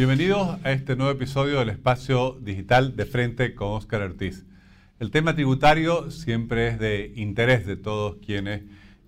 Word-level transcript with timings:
Bienvenidos 0.00 0.58
a 0.64 0.72
este 0.72 0.96
nuevo 0.96 1.12
episodio 1.12 1.58
del 1.58 1.68
espacio 1.68 2.38
digital 2.40 2.96
de 2.96 3.04
frente 3.04 3.54
con 3.54 3.72
Oscar 3.72 4.00
Ortiz. 4.00 4.46
El 4.98 5.10
tema 5.10 5.34
tributario 5.34 6.10
siempre 6.10 6.68
es 6.68 6.78
de 6.78 7.12
interés 7.16 7.66
de 7.66 7.76
todos 7.76 8.16
quienes 8.24 8.62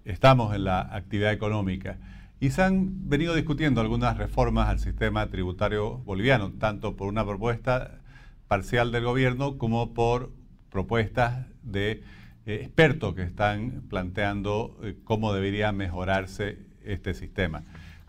estamos 0.04 0.54
en 0.54 0.64
la 0.64 0.80
actividad 0.80 1.32
económica 1.32 1.96
y 2.40 2.50
se 2.50 2.60
han 2.60 3.08
venido 3.08 3.34
discutiendo 3.34 3.80
algunas 3.80 4.18
reformas 4.18 4.68
al 4.68 4.80
sistema 4.80 5.30
tributario 5.30 5.96
boliviano, 6.00 6.52
tanto 6.58 6.94
por 6.94 7.08
una 7.08 7.24
propuesta 7.24 8.02
parcial 8.46 8.92
del 8.92 9.04
gobierno 9.04 9.56
como 9.56 9.94
por 9.94 10.30
propuestas 10.68 11.46
de 11.62 12.02
eh, 12.44 12.60
expertos 12.64 13.14
que 13.14 13.22
están 13.22 13.84
planteando 13.88 14.78
eh, 14.82 14.98
cómo 15.04 15.32
debería 15.32 15.72
mejorarse 15.72 16.58
este 16.84 17.14
sistema. 17.14 17.62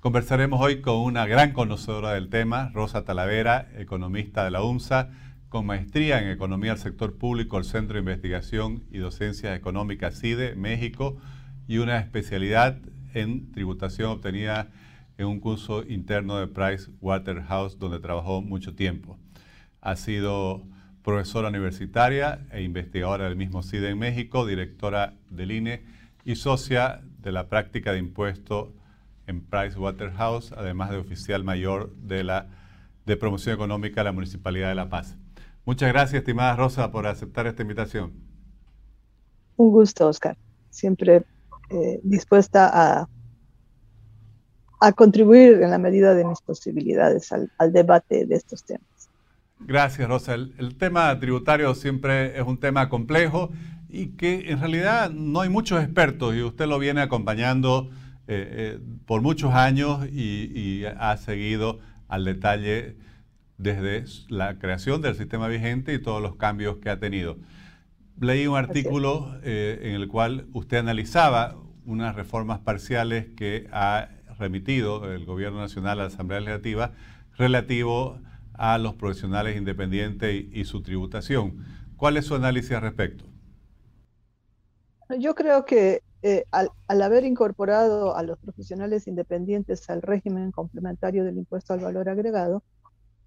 Conversaremos 0.03 0.59
hoy 0.59 0.81
con 0.81 0.97
una 0.97 1.25
gran 1.25 1.53
conocedora 1.53 2.11
del 2.11 2.27
tema, 2.27 2.71
Rosa 2.73 3.05
Talavera, 3.05 3.69
economista 3.77 4.43
de 4.43 4.51
la 4.51 4.61
UMSA, 4.61 5.11
con 5.47 5.65
maestría 5.65 6.21
en 6.21 6.29
Economía 6.29 6.71
del 6.71 6.81
Sector 6.81 7.17
Público, 7.17 7.57
el 7.57 7.63
Centro 7.63 7.93
de 7.93 8.01
Investigación 8.01 8.83
y 8.91 8.97
Docencias 8.97 9.55
Económicas 9.55 10.19
CIDE, 10.19 10.55
México, 10.55 11.15
y 11.69 11.77
una 11.77 11.99
especialidad 11.99 12.81
en 13.13 13.53
tributación 13.53 14.09
obtenida 14.09 14.71
en 15.17 15.27
un 15.27 15.39
curso 15.39 15.83
interno 15.87 16.35
de 16.37 16.47
Price 16.47 16.91
Waterhouse, 16.99 17.79
donde 17.79 18.01
trabajó 18.01 18.41
mucho 18.41 18.75
tiempo. 18.75 19.17
Ha 19.79 19.95
sido 19.95 20.65
profesora 21.01 21.47
universitaria 21.47 22.45
e 22.51 22.61
investigadora 22.61 23.23
del 23.23 23.37
mismo 23.37 23.63
CIDE 23.63 23.91
en 23.91 23.99
México, 23.99 24.45
directora 24.45 25.13
del 25.29 25.53
INE 25.53 25.85
y 26.25 26.35
socia 26.35 26.99
de 27.19 27.31
la 27.31 27.47
práctica 27.47 27.93
de 27.93 27.99
impuestos 27.99 28.71
en 29.27 29.41
Price 29.41 29.77
Waterhouse, 29.77 30.51
además 30.51 30.89
de 30.89 30.97
oficial 30.97 31.43
mayor 31.43 31.95
de 31.95 32.23
la 32.23 32.49
de 33.05 33.17
promoción 33.17 33.55
económica 33.55 34.01
de 34.01 34.05
la 34.05 34.11
Municipalidad 34.11 34.69
de 34.69 34.75
La 34.75 34.89
Paz. 34.89 35.17
Muchas 35.65 35.91
gracias, 35.91 36.19
estimada 36.19 36.55
Rosa, 36.55 36.91
por 36.91 37.07
aceptar 37.07 37.47
esta 37.47 37.61
invitación. 37.61 38.13
Un 39.55 39.71
gusto, 39.71 40.07
Oscar. 40.07 40.37
Siempre 40.69 41.25
eh, 41.69 41.99
dispuesta 42.03 42.69
a, 42.73 43.07
a 44.79 44.91
contribuir 44.91 45.61
en 45.61 45.71
la 45.71 45.77
medida 45.77 46.13
de 46.13 46.25
mis 46.25 46.41
posibilidades 46.41 47.31
al, 47.31 47.49
debate 47.71 48.25
de 48.25 48.35
estos 48.35 48.65
temas. 48.65 48.83
Gracias, 49.59 50.07
Rosa. 50.09 50.33
El, 50.33 50.75
tema 50.77 51.17
tributario 51.19 51.73
siempre 51.75 52.37
es 52.37 52.45
un 52.45 52.57
tema 52.57 52.89
complejo 52.89 53.49
y 53.87 54.07
que 54.17 54.51
en 54.51 54.59
realidad 54.59 55.09
no 55.11 55.39
hay 55.39 55.49
muchos 55.49 55.81
expertos 55.81 56.35
y 56.35 56.41
usted 56.41 56.65
lo 56.65 56.79
viene 56.79 57.01
acompañando 57.01 57.89
eh, 58.25 58.77
eh, 58.77 58.79
por 59.05 59.21
muchos 59.21 59.53
años 59.53 60.07
y, 60.07 60.85
ha 60.85 61.17
seguido 61.17 61.79
al 62.07 62.23
detalle 62.23 62.95
desde 63.57 64.05
la 64.29 64.59
creación 64.59 65.01
del 65.01 65.15
sistema 65.15 65.49
vigente 65.49 65.93
y 65.93 65.99
todos 65.99 66.21
los 66.21 66.37
cambios 66.37 66.77
que 66.77 66.89
ha 66.89 66.99
tenido. 66.99 67.37
Leí 68.19 68.47
un 68.47 68.55
artículo 68.55 69.37
eh, 69.43 69.79
en 69.83 69.95
el 69.95 70.07
cual 70.07 70.47
usted 70.53 70.77
analizaba 70.77 71.57
unas 71.85 72.15
reformas 72.15 72.59
parciales 72.59 73.27
que 73.35 73.67
ha 73.73 74.07
remitido 74.39 75.11
el 75.11 75.25
Gobierno 75.25 75.59
Nacional 75.59 75.99
a 75.99 76.03
la 76.03 76.07
Asamblea 76.07 76.39
Legislativa 76.39 76.93
relativo 77.35 78.21
a 78.53 78.77
los 78.77 78.93
profesionales 78.95 79.57
independientes 79.57 80.45
y 80.49 80.63
su 80.63 80.81
tributación. 80.81 81.57
¿Cuál 81.97 82.15
es 82.15 82.25
su 82.25 82.35
análisis 82.35 82.71
al 82.71 82.83
respecto? 82.83 83.25
Yo 85.19 85.35
creo 85.35 85.65
que 85.65 86.01
eh, 86.25 86.45
al, 86.51 86.71
haber 87.01 87.25
incorporado 87.25 88.15
a 88.15 88.23
los 88.23 88.39
profesionales 88.39 89.07
independientes 89.07 89.89
al 89.89 90.01
régimen 90.01 90.53
complementario 90.53 91.25
del 91.25 91.37
impuesto 91.37 91.73
al 91.73 91.81
valor 91.81 92.07
agregado, 92.07 92.63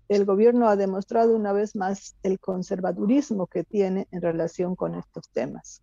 el 0.09 0.25
gobierno 0.25 0.67
ha 0.67 0.77
demostrado 0.77 1.37
una 1.37 1.53
vez 1.53 1.77
más 1.77 2.17
el 2.23 2.41
conservadurismo 2.41 3.49
que 3.49 3.65
tiene 3.65 4.09
en 4.13 4.23
relación 4.23 4.77
con 4.77 4.95
estos 4.95 5.29
temas, 5.29 5.83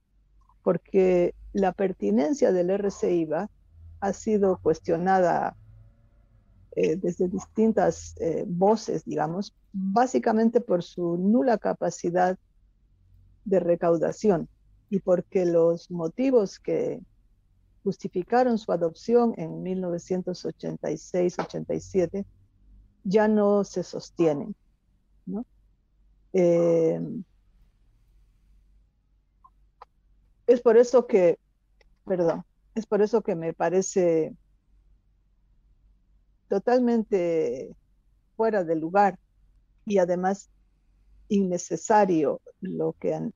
porque 0.63 1.35
la 1.51 1.71
pertinencia 1.71 2.51
del 2.51 2.71
RCIVA 2.71 3.47
ha 3.99 4.13
sido 4.13 4.57
cuestionada 4.57 5.55
eh, 6.75 6.95
desde 6.95 7.27
distintas 7.27 8.15
eh, 8.19 8.43
voces, 8.47 9.05
digamos, 9.05 9.53
básicamente 9.71 10.61
por 10.61 10.81
su 10.81 11.17
nula 11.17 11.59
capacidad 11.59 12.39
de 13.45 13.59
recaudación 13.59 14.49
y 14.93 14.99
porque 14.99 15.45
los 15.47 15.89
motivos 15.89 16.59
que 16.59 17.01
justificaron 17.83 18.59
su 18.59 18.71
adopción 18.71 19.33
en 19.37 19.63
1986-87 19.63 22.27
ya 23.03 23.27
no 23.27 23.63
se 23.63 23.81
sostienen. 23.81 24.55
Eh, 26.33 27.01
es 30.45 30.61
por 30.61 30.77
eso 30.77 31.07
que, 31.07 31.39
perdón, 32.05 32.45
es 32.75 32.85
por 32.85 33.01
eso 33.01 33.23
que 33.23 33.33
me 33.33 33.51
parece 33.51 34.35
totalmente 36.49 37.75
fuera 38.37 38.63
de 38.63 38.75
lugar 38.75 39.17
y 39.87 39.97
además 39.97 40.51
innecesario 41.29 42.41
lo 42.61 42.93
que 42.99 43.15
han, 43.15 43.33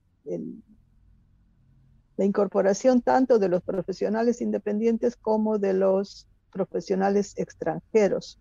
la 2.18 2.26
incorporación 2.26 3.02
tanto 3.02 3.40
de 3.40 3.48
los 3.48 3.62
profesionales 3.62 4.42
independientes 4.42 5.16
como 5.16 5.60
de 5.60 5.74
los 5.74 6.28
profesionales 6.52 7.34
extranjeros 7.38 8.40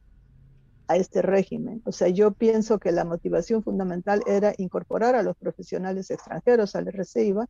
a 0.88 0.96
este 0.96 1.20
régimen. 1.20 1.82
O 1.84 1.92
sea, 1.92 2.08
yo 2.08 2.32
pienso 2.32 2.78
que 2.78 2.92
la 2.92 3.04
motivación 3.04 3.62
fundamental 3.62 4.22
era 4.26 4.54
incorporar 4.56 5.14
a 5.14 5.22
los 5.22 5.36
profesionales 5.36 6.10
extranjeros 6.10 6.74
al 6.74 6.86
RCIVA 6.86 7.48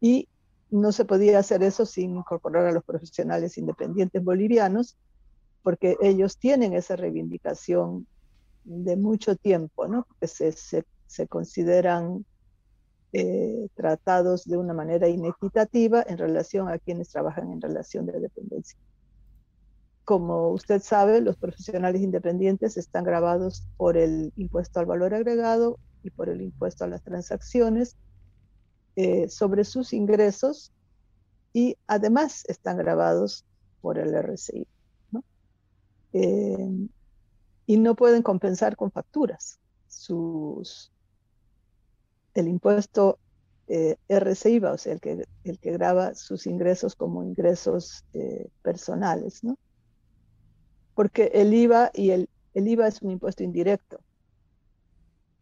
y 0.00 0.28
no 0.70 0.92
se 0.92 1.04
podía 1.04 1.38
hacer 1.38 1.62
eso 1.62 1.84
sin 1.84 2.16
incorporar 2.16 2.66
a 2.66 2.72
los 2.72 2.84
profesionales 2.84 3.58
independientes 3.58 4.22
bolivianos, 4.22 4.96
porque 5.62 5.96
ellos 6.00 6.38
tienen 6.38 6.72
esa 6.72 6.96
reivindicación 6.96 8.06
de 8.64 8.96
mucho 8.96 9.36
tiempo, 9.36 9.86
¿no? 9.86 10.06
Se, 10.22 10.52
se, 10.52 10.84
se 11.06 11.28
consideran 11.28 12.24
eh, 13.12 13.68
tratados 13.74 14.44
de 14.44 14.56
una 14.56 14.74
manera 14.74 15.08
inequitativa 15.08 16.04
en 16.06 16.18
relación 16.18 16.68
a 16.68 16.78
quienes 16.78 17.08
trabajan 17.08 17.52
en 17.52 17.60
relación 17.60 18.06
de 18.06 18.20
dependencia. 18.20 18.78
Como 20.04 20.50
usted 20.50 20.82
sabe, 20.82 21.20
los 21.20 21.36
profesionales 21.36 22.02
independientes 22.02 22.76
están 22.76 23.04
grabados 23.04 23.66
por 23.76 23.96
el 23.96 24.32
impuesto 24.36 24.80
al 24.80 24.86
valor 24.86 25.14
agregado 25.14 25.78
y 26.02 26.10
por 26.10 26.28
el 26.28 26.40
impuesto 26.40 26.84
a 26.84 26.88
las 26.88 27.02
transacciones 27.02 27.96
eh, 28.94 29.28
sobre 29.28 29.64
sus 29.64 29.92
ingresos 29.92 30.72
y 31.52 31.76
además 31.86 32.44
están 32.48 32.76
grabados 32.76 33.44
por 33.80 33.98
el 33.98 34.14
RCI. 34.14 34.66
Eh, 36.12 36.88
y 37.66 37.76
no 37.76 37.94
pueden 37.94 38.22
compensar 38.22 38.76
con 38.76 38.90
facturas 38.90 39.58
sus, 39.88 40.92
el 42.36 42.48
impuesto 42.48 43.18
eh, 43.66 43.96
RCIVA, 44.08 44.72
o 44.72 44.78
sea, 44.78 44.92
el 44.92 45.00
que, 45.00 45.24
el 45.44 45.58
que 45.58 45.72
graba 45.72 46.14
sus 46.14 46.46
ingresos 46.46 46.94
como 46.94 47.24
ingresos 47.24 48.04
eh, 48.12 48.48
personales, 48.62 49.42
¿no? 49.42 49.58
Porque 50.94 51.30
el 51.34 51.52
IVA 51.52 51.90
y 51.94 52.10
el, 52.10 52.28
el 52.54 52.68
IVA 52.68 52.88
es 52.88 53.02
un 53.02 53.10
impuesto 53.10 53.42
indirecto. 53.42 54.00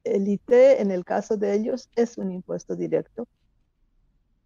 El 0.05 0.29
IT, 0.29 0.51
en 0.51 0.91
el 0.91 1.05
caso 1.05 1.37
de 1.37 1.55
ellos, 1.55 1.91
es 1.97 2.17
un 2.17 2.31
impuesto 2.31 2.77
directo, 2.77 3.27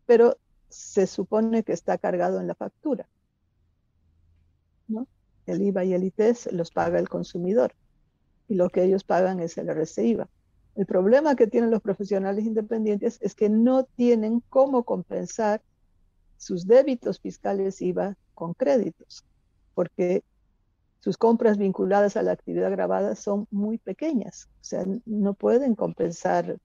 pero 0.06 0.38
se 0.68 1.06
supone 1.06 1.62
que 1.62 1.72
está 1.72 1.98
cargado 1.98 2.40
en 2.40 2.46
la 2.46 2.54
factura. 2.54 3.08
¿no? 4.86 5.06
El 5.46 5.62
IVA 5.62 5.84
y 5.84 5.94
el 5.94 6.04
IT 6.04 6.20
los 6.52 6.70
paga 6.70 6.98
el 6.98 7.08
consumidor 7.08 7.74
y 8.48 8.54
lo 8.54 8.70
que 8.70 8.84
ellos 8.84 9.04
pagan 9.04 9.40
es 9.40 9.58
el 9.58 9.68
RCIVA. 9.68 10.28
El 10.74 10.86
problema 10.86 11.34
que 11.34 11.46
tienen 11.46 11.70
los 11.70 11.82
profesionales 11.82 12.44
independientes 12.44 13.18
es 13.20 13.34
que 13.34 13.48
no 13.48 13.84
tienen 13.84 14.42
cómo 14.48 14.84
compensar 14.84 15.62
sus 16.36 16.66
débitos 16.66 17.20
fiscales 17.20 17.82
IVA 17.82 18.16
con 18.34 18.54
créditos, 18.54 19.24
porque 19.74 20.22
sus 21.00 21.16
compras 21.16 21.58
vinculadas 21.58 22.16
a 22.16 22.22
la 22.22 22.32
actividad 22.32 22.70
grabada 22.70 23.14
son 23.14 23.46
muy 23.50 23.78
pequeñas, 23.78 24.48
o 24.60 24.64
sea, 24.64 24.84
no 25.04 25.34
pueden 25.34 25.74
compensar 25.74 26.58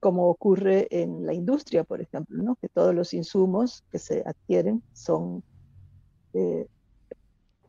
como 0.00 0.28
ocurre 0.28 0.86
en 0.90 1.26
la 1.26 1.34
industria, 1.34 1.82
por 1.82 2.00
ejemplo, 2.00 2.56
que 2.60 2.68
todos 2.68 2.94
los 2.94 3.12
insumos 3.14 3.84
que 3.90 3.98
se 3.98 4.22
adquieren 4.24 4.82
son 4.92 5.42
eh, 6.34 6.68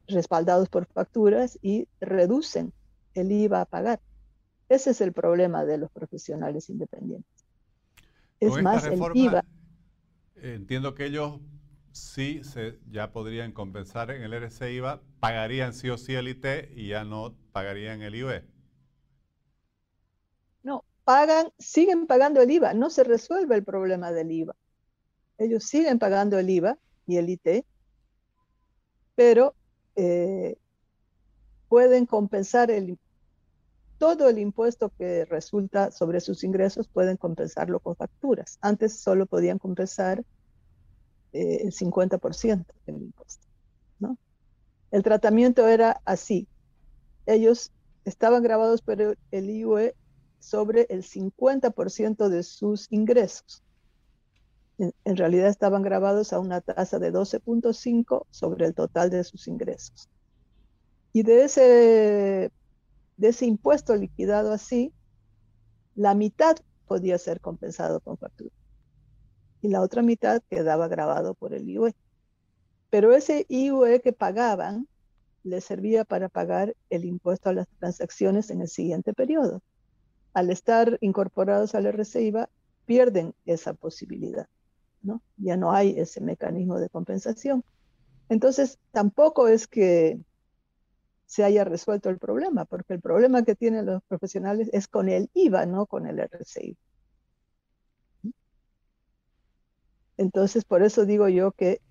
respaldados 0.07 0.69
por 0.69 0.85
facturas 0.85 1.57
y 1.61 1.87
reducen 1.99 2.71
el 3.13 3.31
IVA 3.31 3.61
a 3.61 3.65
pagar. 3.65 3.99
Ese 4.69 4.91
es 4.91 5.01
el 5.01 5.13
problema 5.13 5.65
de 5.65 5.79
los 5.79 5.91
profesionales 5.91 6.69
independientes. 6.69 7.45
Es 8.39 8.61
más, 8.61 8.85
el 8.85 9.01
IVA. 9.15 9.43
Entiendo 10.35 10.93
que 10.93 11.05
ellos 11.05 11.41
sí 11.91 12.43
se, 12.43 12.79
ya 12.89 13.11
podrían 13.11 13.51
compensar 13.51 14.11
en 14.11 14.21
el 14.21 14.33
RC 14.33 14.71
IVA, 14.73 15.01
pagarían 15.19 15.73
sí 15.73 15.89
o 15.89 15.97
sí 15.97 16.13
el 16.13 16.29
IT 16.29 16.45
y 16.75 16.89
ya 16.89 17.03
no 17.03 17.35
pagarían 17.51 18.03
el 18.03 18.15
IVA. 18.15 18.43
No, 20.63 20.85
pagan, 21.03 21.51
siguen 21.57 22.05
pagando 22.05 22.41
el 22.41 22.51
IVA, 22.51 22.73
no 22.73 22.91
se 22.91 23.03
resuelve 23.03 23.55
el 23.55 23.63
problema 23.63 24.11
del 24.11 24.31
IVA. 24.31 24.55
Ellos 25.39 25.63
siguen 25.63 25.99
pagando 25.99 26.37
el 26.37 26.49
IVA 26.49 26.77
y 27.07 27.17
el 27.17 27.29
IT, 27.29 27.65
pero 29.15 29.55
eh, 29.95 30.57
pueden 31.67 32.05
compensar 32.05 32.71
el, 32.71 32.97
todo 33.99 34.29
el 34.29 34.39
impuesto 34.39 34.91
que 34.97 35.25
resulta 35.25 35.91
sobre 35.91 36.21
sus 36.21 36.43
ingresos, 36.43 36.87
pueden 36.87 37.17
compensarlo 37.17 37.79
con 37.79 37.95
facturas. 37.95 38.57
Antes 38.61 38.97
solo 38.97 39.27
podían 39.27 39.59
compensar 39.59 40.23
eh, 41.33 41.59
el 41.61 41.71
50% 41.71 42.65
del 42.87 43.01
impuesto. 43.03 43.45
¿no? 43.99 44.17
El 44.89 45.03
tratamiento 45.03 45.67
era 45.67 46.01
así. 46.05 46.47
Ellos 47.25 47.71
estaban 48.05 48.41
grabados 48.41 48.81
por 48.81 48.99
el 49.01 49.49
IUE 49.49 49.93
sobre 50.39 50.87
el 50.89 51.03
50% 51.03 52.29
de 52.29 52.43
sus 52.43 52.87
ingresos. 52.91 53.61
En, 54.77 55.17
realidad 55.17 55.49
estaban 55.49 55.81
grabados 55.81 56.31
a 56.31 56.39
una 56.39 56.61
tasa 56.61 56.99
de 56.99 57.11
12.5 57.11 58.25
sobre 58.29 58.65
el 58.65 58.73
total 58.73 59.09
de 59.09 59.25
sus 59.25 59.49
ingresos. 59.49 60.07
Y 61.11 61.23
de 61.23 61.43
ese, 61.43 62.51
de 63.19 63.27
ese 63.27 63.45
impuesto 63.45 63.95
liquidado 63.97 64.53
así, 64.53 64.93
la 65.93 66.15
mitad 66.15 66.55
podía 66.87 67.17
ser 67.17 67.41
compensado 67.41 67.99
con 67.99 68.17
factura 68.17 68.55
y 69.61 69.67
la 69.67 69.81
otra 69.81 70.01
mitad 70.01 70.41
quedaba 70.49 70.87
grabado 70.87 71.33
por 71.33 71.53
el 71.53 71.69
IUE. 71.69 71.93
Pero 72.89 73.13
ese 73.13 73.45
IUE 73.49 73.99
que 73.99 74.13
pagaban 74.13 74.87
les 75.43 75.65
servía 75.65 76.05
para 76.05 76.29
pagar 76.29 76.77
el 76.89 77.03
impuesto 77.03 77.49
a 77.49 77.53
las 77.53 77.67
transacciones 77.77 78.49
en 78.51 78.61
el 78.61 78.69
siguiente 78.69 79.13
periodo. 79.13 79.61
Al 80.33 80.49
estar 80.49 80.97
incorporados 81.01 81.75
al 81.75 81.87
RCIVA, 81.87 82.49
pierden 82.85 83.35
esa 83.45 83.73
posibilidad, 83.73 84.47
¿no? 85.01 85.21
Ya 85.35 85.57
no 85.57 85.73
hay 85.73 85.99
ese 85.99 86.21
mecanismo 86.21 86.79
de 86.79 86.89
compensación. 86.89 87.65
Entonces, 88.29 88.79
tampoco 88.91 89.49
es 89.49 89.67
que 89.67 90.21
se 91.29 91.43
haya 91.43 91.63
resuelto 91.63 92.09
el 92.09 92.17
problema, 92.17 92.65
porque 92.65 92.95
el 92.95 93.01
problema 93.01 93.43
que 93.43 93.53
tienen 93.53 93.85
los 93.85 94.01
profesionales 94.05 94.67
es 94.73 94.87
con 94.87 95.09
el 95.09 95.29
IVA, 95.35 95.67
no 95.67 95.85
con 95.85 96.07
el 96.07 96.17
RCIVA. 96.17 96.75
Entonces, 100.17 100.65
por 100.65 100.81
eso 100.81 101.05
digo 101.05 101.29
yo 101.29 101.51
que 101.51 101.81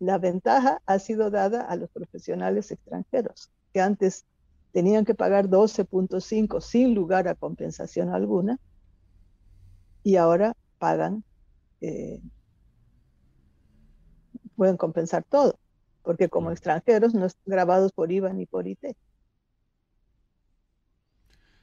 la 0.00 0.18
ventaja 0.18 0.82
ha 0.84 0.98
sido 0.98 1.30
dada 1.30 1.60
a 1.60 1.76
los 1.76 1.88
profesionales 1.90 2.72
extranjeros, 2.72 3.52
que 3.72 3.80
antes 3.80 4.26
tenían 4.72 5.04
que 5.04 5.14
pagar 5.14 5.46
12.5 5.48 6.60
sin 6.60 6.92
lugar 6.92 7.28
a 7.28 7.36
compensación 7.36 8.08
alguna, 8.08 8.58
y 10.02 10.16
ahora 10.16 10.56
pagan, 10.80 11.22
eh, 11.80 12.20
pueden 14.56 14.76
compensar 14.76 15.22
todo, 15.22 15.56
porque 16.06 16.28
como 16.28 16.52
extranjeros 16.52 17.14
no 17.14 17.26
están 17.26 17.42
grabados 17.46 17.90
por 17.90 18.12
IVA 18.12 18.32
ni 18.32 18.46
por 18.46 18.68
IT. 18.68 18.96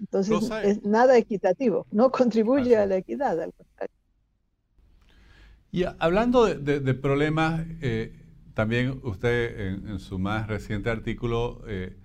Entonces, 0.01 0.51
es 0.65 0.83
nada 0.83 1.17
equitativo, 1.17 1.87
no 1.91 2.11
contribuye 2.11 2.75
a 2.75 2.85
la 2.85 2.97
equidad, 2.97 3.39
al 3.39 3.53
contrario. 3.53 3.95
Y 5.71 5.85
hablando 5.97 6.45
de, 6.45 6.93
problemas, 6.93 7.65
eh, 7.81 8.19
también 8.53 8.99
usted 9.03 9.59
en, 9.59 9.99
su 9.99 10.19
más 10.19 10.47
reciente 10.47 10.89
artículo 10.89 11.61
eh, 11.65 11.95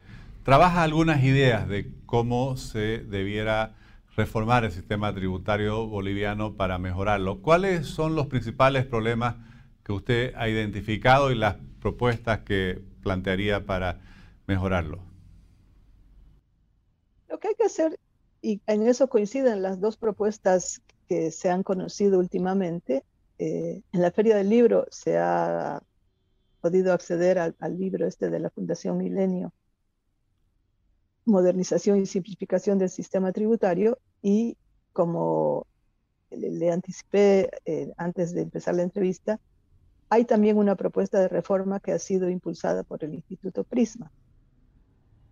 trabaja 0.44 0.84
algunas 0.84 1.24
ideas 1.24 1.68
de 1.68 1.92
cómo 2.06 2.56
se 2.56 2.98
debiera 2.98 3.74
reformar 4.16 4.64
el 4.64 4.70
sistema 4.70 5.12
tributario 5.12 5.88
boliviano 5.88 6.54
para 6.54 6.78
mejorarlo. 6.78 7.42
¿Cuáles 7.42 7.88
son 7.88 8.14
los 8.14 8.28
principales 8.28 8.86
problemas 8.86 9.47
que 9.88 9.94
usted 9.94 10.34
ha 10.36 10.50
identificado 10.50 11.32
y 11.32 11.34
las 11.34 11.56
propuestas 11.80 12.40
que 12.40 12.78
plantearía 13.02 13.64
para 13.64 13.98
mejorarlo? 14.46 15.00
Lo 17.26 17.38
que 17.40 17.48
hay 17.48 17.54
que 17.54 17.64
hacer, 17.64 17.98
y 18.42 18.60
en 18.66 18.86
eso 18.86 19.08
coinciden 19.08 19.62
las 19.62 19.80
dos 19.80 19.96
propuestas 19.96 20.82
que 21.08 21.30
se 21.30 21.48
han 21.48 21.62
conocido 21.62 22.18
últimamente, 22.18 23.02
eh, 23.38 23.80
en 23.90 24.02
la 24.02 24.10
Feria 24.10 24.36
del 24.36 24.50
Libro 24.50 24.86
se 24.90 25.16
ha 25.16 25.82
podido 26.60 26.92
acceder 26.92 27.38
al, 27.38 27.56
libro 27.78 28.06
este 28.06 28.28
de 28.28 28.40
la 28.40 28.50
Fundación 28.50 28.98
Milenio, 28.98 29.54
Modernización 31.24 32.02
y 32.02 32.04
Simplificación 32.04 32.78
del 32.78 32.90
Sistema 32.90 33.32
Tributario, 33.32 33.96
y 34.20 34.58
como 34.92 35.66
le, 36.30 36.70
anticipé 36.70 37.48
eh, 37.64 37.90
antes 37.96 38.34
de 38.34 38.42
empezar 38.42 38.74
la 38.74 38.82
entrevista, 38.82 39.40
hay 40.10 40.24
también 40.24 40.56
una 40.56 40.74
propuesta 40.74 41.20
de 41.20 41.28
reforma 41.28 41.80
que 41.80 41.92
ha 41.92 41.98
sido 41.98 42.30
impulsada 42.30 42.82
por 42.82 43.04
el 43.04 43.14
Instituto 43.14 43.64
Prisma. 43.64 44.10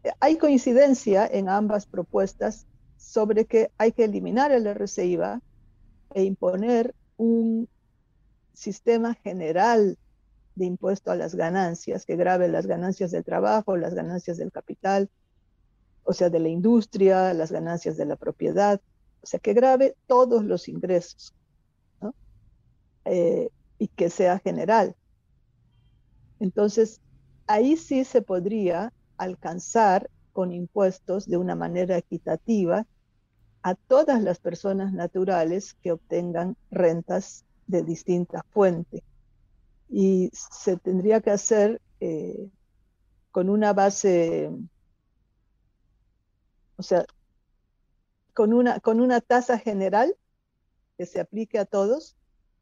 Eh, 0.05 0.11
hay 0.21 0.37
coincidencia 0.37 1.27
en 1.27 1.49
ambas 1.49 1.87
propuestas 1.87 2.67
sobre 2.97 3.47
que 3.47 3.71
hay 3.79 3.93
que 3.93 4.05
eliminar 4.05 4.53
el 4.53 4.67
RCIVA 4.67 5.41
e 6.15 6.25
imponer 6.25 6.95
un 7.17 7.69
sistema 8.53 9.15
general 9.15 9.99
de 10.55 10.65
impuesto 10.65 11.11
a 11.11 11.17
las 11.17 11.35
ganancias, 11.35 12.07
que 12.07 12.17
grave 12.17 12.49
las 12.49 12.67
ganancias 12.67 13.11
del 13.11 13.25
trabajo, 13.25 13.77
las 13.77 13.95
ganancias 13.95 14.39
del 14.39 14.51
capital, 14.51 15.11
o 16.05 16.13
sea, 16.13 16.31
de 16.31 16.39
la 16.39 16.49
industria, 16.49 17.35
las 17.35 17.53
ganancias 17.53 17.97
de 17.97 18.07
la 18.07 18.17
propiedad, 18.17 18.81
o 19.23 19.27
sea, 19.27 19.41
que 19.41 19.53
grave 19.53 19.97
todos 20.07 20.45
los 20.45 20.69
ingresos, 20.69 21.35
eh, 23.05 23.51
y 23.79 23.89
que 23.89 24.11
sea 24.11 24.39
general. 24.39 24.95
Entonces, 26.41 27.01
ahí 27.47 27.77
sí 27.77 28.05
se 28.05 28.23
podría 28.23 28.93
alcanzar 29.17 30.11
con 30.33 30.53
impuestos 30.53 31.27
de 31.27 31.37
una 31.37 31.55
manera 31.55 31.97
equitativa 31.97 32.87
a 33.63 33.75
todas 33.75 34.23
las 34.23 34.39
personas 34.39 34.93
naturales 34.93 35.75
que 35.83 35.93
obtengan 35.93 36.57
rentas 36.71 37.45
de 37.67 37.83
distinta 37.83 38.45
fuente. 38.51 39.03
Y 39.89 40.31
se 40.33 40.77
tendría 40.77 41.21
que 41.21 41.31
hacer 41.31 41.81
eh, 42.01 42.49
con 43.31 43.49
una 43.49 43.73
base, 43.73 44.51
o 46.77 46.83
sea, 46.83 47.07
con 48.35 48.53
una, 48.53 48.81
con 48.81 49.01
una 49.01 49.21
tasa 49.21 49.59
general 49.59 50.15
que 50.99 51.07
se 51.07 51.21
aplique 51.21 51.59
a 51.59 51.65
todos, 51.65 52.17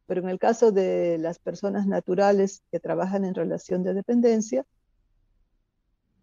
pero 0.07 0.21
en 0.21 0.29
el 0.29 0.39
caso 0.39 0.73
de 0.73 1.19
las 1.19 1.39
personas 1.39 1.87
naturales 1.87 2.63
que 2.71 2.81
trabajan 2.81 3.25
en 3.25 3.35
relación 3.35 3.83
de 3.83 3.95
dependencia, 3.95 4.67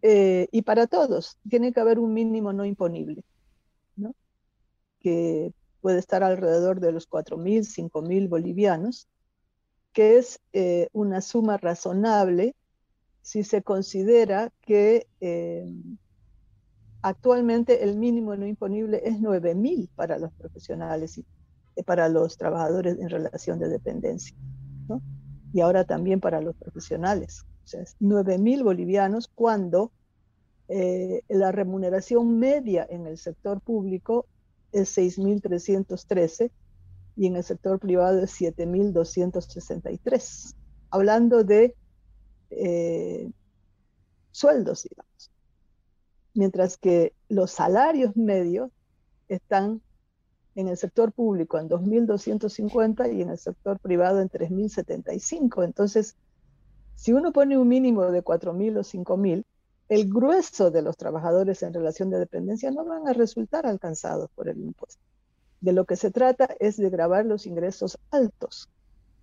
eh, 0.02 0.48
y 0.50 0.62
para 0.62 0.86
todos, 0.86 1.38
tiene 1.48 1.72
que 1.72 1.80
haber 1.80 1.98
un 1.98 2.12
mínimo 2.12 2.52
no 2.52 2.64
imponible, 2.64 3.24
que 5.00 5.52
puede 5.80 5.98
estar 5.98 6.22
alrededor 6.22 6.80
de 6.80 6.92
los 6.92 7.08
4.000, 7.08 7.64
5.000 7.64 8.28
bolivianos, 8.28 9.08
que 9.92 10.16
es 10.18 10.40
eh, 10.52 10.88
una 10.92 11.20
suma 11.20 11.56
razonable 11.56 12.54
si 13.20 13.44
se 13.44 13.62
considera 13.62 14.52
que 14.62 15.06
eh, 15.20 15.64
actualmente 17.02 17.84
el 17.84 17.96
mínimo 17.96 18.36
no 18.36 18.46
imponible 18.46 19.02
es 19.04 19.20
9.000 19.20 19.88
para 19.94 20.18
los 20.18 20.32
profesionales 20.32 21.18
para 21.86 22.08
los 22.08 22.36
trabajadores 22.36 22.98
en 22.98 23.08
relación 23.08 23.58
de 23.58 23.68
dependencia, 23.68 24.36
y 25.52 25.60
ahora 25.60 25.84
también 25.84 26.20
para 26.20 26.40
los 26.40 26.56
profesionales. 26.56 27.44
O 27.64 27.66
sea, 27.66 27.84
9.000 28.00 28.64
bolivianos 28.64 29.28
cuando 29.28 29.92
la 31.28 31.52
remuneración 31.52 32.38
media 32.38 32.86
en 32.88 33.06
el 33.06 33.18
sector 33.18 33.60
público 33.60 34.26
es 34.72 34.96
6.313 34.96 36.50
y 37.16 37.26
en 37.26 37.36
el 37.36 37.44
sector 37.44 37.78
privado 37.78 38.22
es 38.22 38.40
7.263. 38.40 40.54
Hablando 40.90 41.44
de 41.44 41.76
eh, 42.50 43.30
sueldos, 44.30 44.88
digamos. 44.88 45.30
Mientras 46.34 46.78
que 46.78 47.12
los 47.28 47.50
salarios 47.50 48.16
medios 48.16 48.70
están 49.28 49.82
en 50.54 50.68
el 50.68 50.76
sector 50.76 51.12
público 51.12 51.58
en 51.58 51.68
2.250 51.68 53.14
y 53.14 53.22
en 53.22 53.30
el 53.30 53.38
sector 53.38 53.78
privado 53.78 54.20
en 54.20 54.28
3.075. 54.28 55.64
Entonces, 55.64 56.16
si 56.94 57.12
uno 57.12 57.32
pone 57.32 57.56
un 57.56 57.68
mínimo 57.68 58.04
de 58.10 58.22
4.000 58.22 58.78
o 58.78 58.80
5.000, 58.80 59.44
el 59.88 60.08
grueso 60.08 60.70
de 60.70 60.82
los 60.82 60.96
trabajadores 60.96 61.62
en 61.62 61.74
relación 61.74 62.10
de 62.10 62.18
dependencia 62.18 62.70
no 62.70 62.84
van 62.84 63.08
a 63.08 63.12
resultar 63.12 63.66
alcanzados 63.66 64.30
por 64.34 64.48
el 64.48 64.58
impuesto. 64.58 65.02
De 65.60 65.72
lo 65.72 65.84
que 65.84 65.96
se 65.96 66.10
trata 66.10 66.48
es 66.60 66.76
de 66.76 66.90
grabar 66.90 67.26
los 67.26 67.46
ingresos 67.46 67.98
altos, 68.10 68.68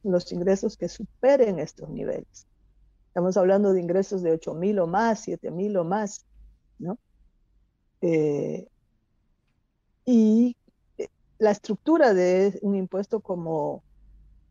los 0.03 0.31
ingresos 0.31 0.77
que 0.77 0.87
superen 0.87 1.59
estos 1.59 1.89
niveles. 1.89 2.47
Estamos 3.07 3.35
hablando 3.37 3.73
de 3.73 3.81
ingresos 3.81 4.21
de 4.21 4.31
8 4.31 4.53
mil 4.53 4.79
o 4.79 4.87
más, 4.87 5.21
7 5.21 5.51
mil 5.51 5.75
o 5.77 5.83
más, 5.83 6.25
¿no? 6.77 6.97
Eh, 8.01 8.67
y 10.05 10.55
la 11.39 11.51
estructura 11.51 12.13
de 12.13 12.59
un 12.61 12.75
impuesto 12.75 13.21
como 13.21 13.83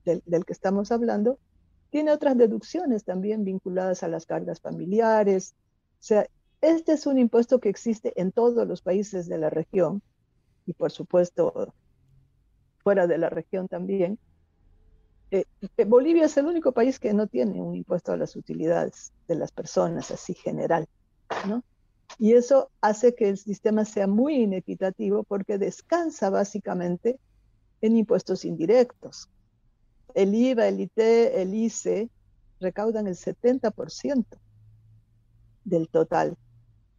del, 0.05 0.23
del, 0.27 0.45
que 0.45 0.53
estamos 0.53 0.91
hablando 0.91 1.39
tiene 1.91 2.11
otras 2.11 2.37
deducciones 2.37 3.05
también 3.05 3.45
vinculadas 3.45 4.03
a 4.03 4.09
las 4.09 4.27
cargas 4.27 4.61
familiares. 4.61 5.55
O 6.01 6.03
sea, 6.03 6.27
este 6.61 6.93
es 6.93 7.07
un 7.07 7.19
impuesto 7.19 7.61
que 7.61 7.69
existe 7.69 8.13
en 8.21 8.33
todos 8.33 8.67
los 8.67 8.83
países 8.83 9.29
de 9.29 9.39
la 9.39 9.51
región 9.51 10.03
y 10.67 10.73
por 10.73 10.91
supuesto 10.91 11.73
fuera 12.83 13.07
de 13.07 13.19
la 13.19 13.31
región 13.31 13.69
también. 13.69 14.19
Eh, 15.31 15.45
eh, 15.77 15.85
Bolivia 15.85 16.25
es 16.25 16.37
el 16.37 16.47
único 16.47 16.73
país 16.73 16.99
que 16.99 17.13
no 17.13 17.27
tiene 17.27 17.61
un 17.61 17.75
impuesto 17.75 18.13
a 18.13 18.17
las 18.17 18.35
utilidades 18.35 19.13
de 19.29 19.35
las 19.35 19.53
personas, 19.53 20.11
así 20.11 20.35
general, 20.35 20.87
¿no? 21.47 21.63
Y 22.19 22.33
eso 22.33 22.71
hace 22.81 23.15
que 23.15 23.29
el 23.29 23.39
sistema 23.39 23.85
sea 23.85 24.07
muy 24.07 24.43
inequitativo 24.43 25.25
porque 25.25 25.59
descansa 25.59 26.31
básicamente 26.31 27.19
en 27.81 27.97
impuestos 27.97 28.45
indirectos. 28.45 29.29
El 30.15 30.35
IVA, 30.35 30.69
el 30.69 30.81
IT, 30.81 30.99
el 30.99 31.55
ICE 31.55 32.09
recaudan 32.61 33.07
el 33.07 33.15
70% 33.15 34.25
del 35.65 35.89
total, 35.89 36.37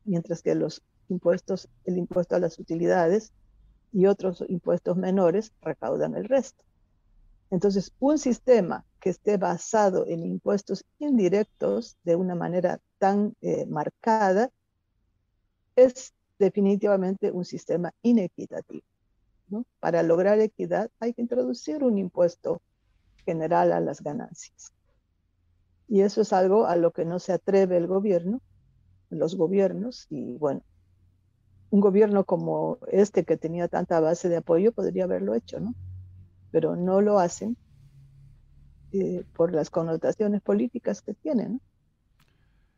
mientras 0.05 0.41
que 0.41 0.55
los 0.55 0.83
impuestos, 1.09 1.67
el 1.85 1.97
impuesto 1.97 2.35
a 2.35 2.39
las 2.39 2.59
utilidades 2.59 3.33
y 3.91 4.05
otros 4.05 4.43
impuestos 4.47 4.95
menores 4.95 5.51
recaudan 5.61 6.15
el 6.15 6.25
resto. 6.25 6.63
Entonces, 7.51 7.91
un 7.99 8.19
sistema 8.19 8.85
que 8.99 9.09
esté 9.09 9.37
basado 9.37 10.05
en 10.07 10.23
impuestos 10.23 10.85
indirectos 10.99 11.97
de 12.03 12.15
una 12.15 12.35
manera 12.35 12.79
tan 12.99 13.33
eh, 13.41 13.65
marcada 13.65 14.51
es 15.83 16.13
definitivamente 16.37 17.31
un 17.31 17.45
sistema 17.45 17.93
inequitativo. 18.01 18.83
Para 19.79 20.03
lograr 20.03 20.39
equidad 20.39 20.91
hay 20.99 21.13
que 21.13 21.21
introducir 21.21 21.83
un 21.83 21.97
impuesto 21.97 22.61
general 23.25 23.71
a 23.71 23.79
las 23.79 24.01
ganancias. 24.01 24.73
Y 25.87 26.01
eso 26.01 26.21
es 26.21 26.33
algo 26.33 26.67
a 26.67 26.75
lo 26.75 26.91
que 26.91 27.03
no 27.05 27.19
se 27.19 27.33
atreve 27.33 27.77
el 27.77 27.87
gobierno, 27.87 28.41
los 29.09 29.35
gobiernos, 29.35 30.05
y 30.09 30.37
bueno, 30.37 30.61
un 31.71 31.81
gobierno 31.81 32.23
como 32.25 32.77
este 32.91 33.23
que 33.25 33.37
tenía 33.37 33.67
tanta 33.67 33.99
base 33.99 34.29
de 34.29 34.37
apoyo 34.37 34.71
podría 34.71 35.05
haberlo 35.05 35.33
hecho, 35.33 35.59
¿no? 35.59 35.73
Pero 36.51 36.75
no 36.75 37.01
lo 37.01 37.19
hacen 37.19 37.57
eh, 38.91 39.23
por 39.35 39.53
las 39.53 39.69
connotaciones 39.69 40.41
políticas 40.41 41.01
que 41.01 41.13
tienen, 41.13 41.61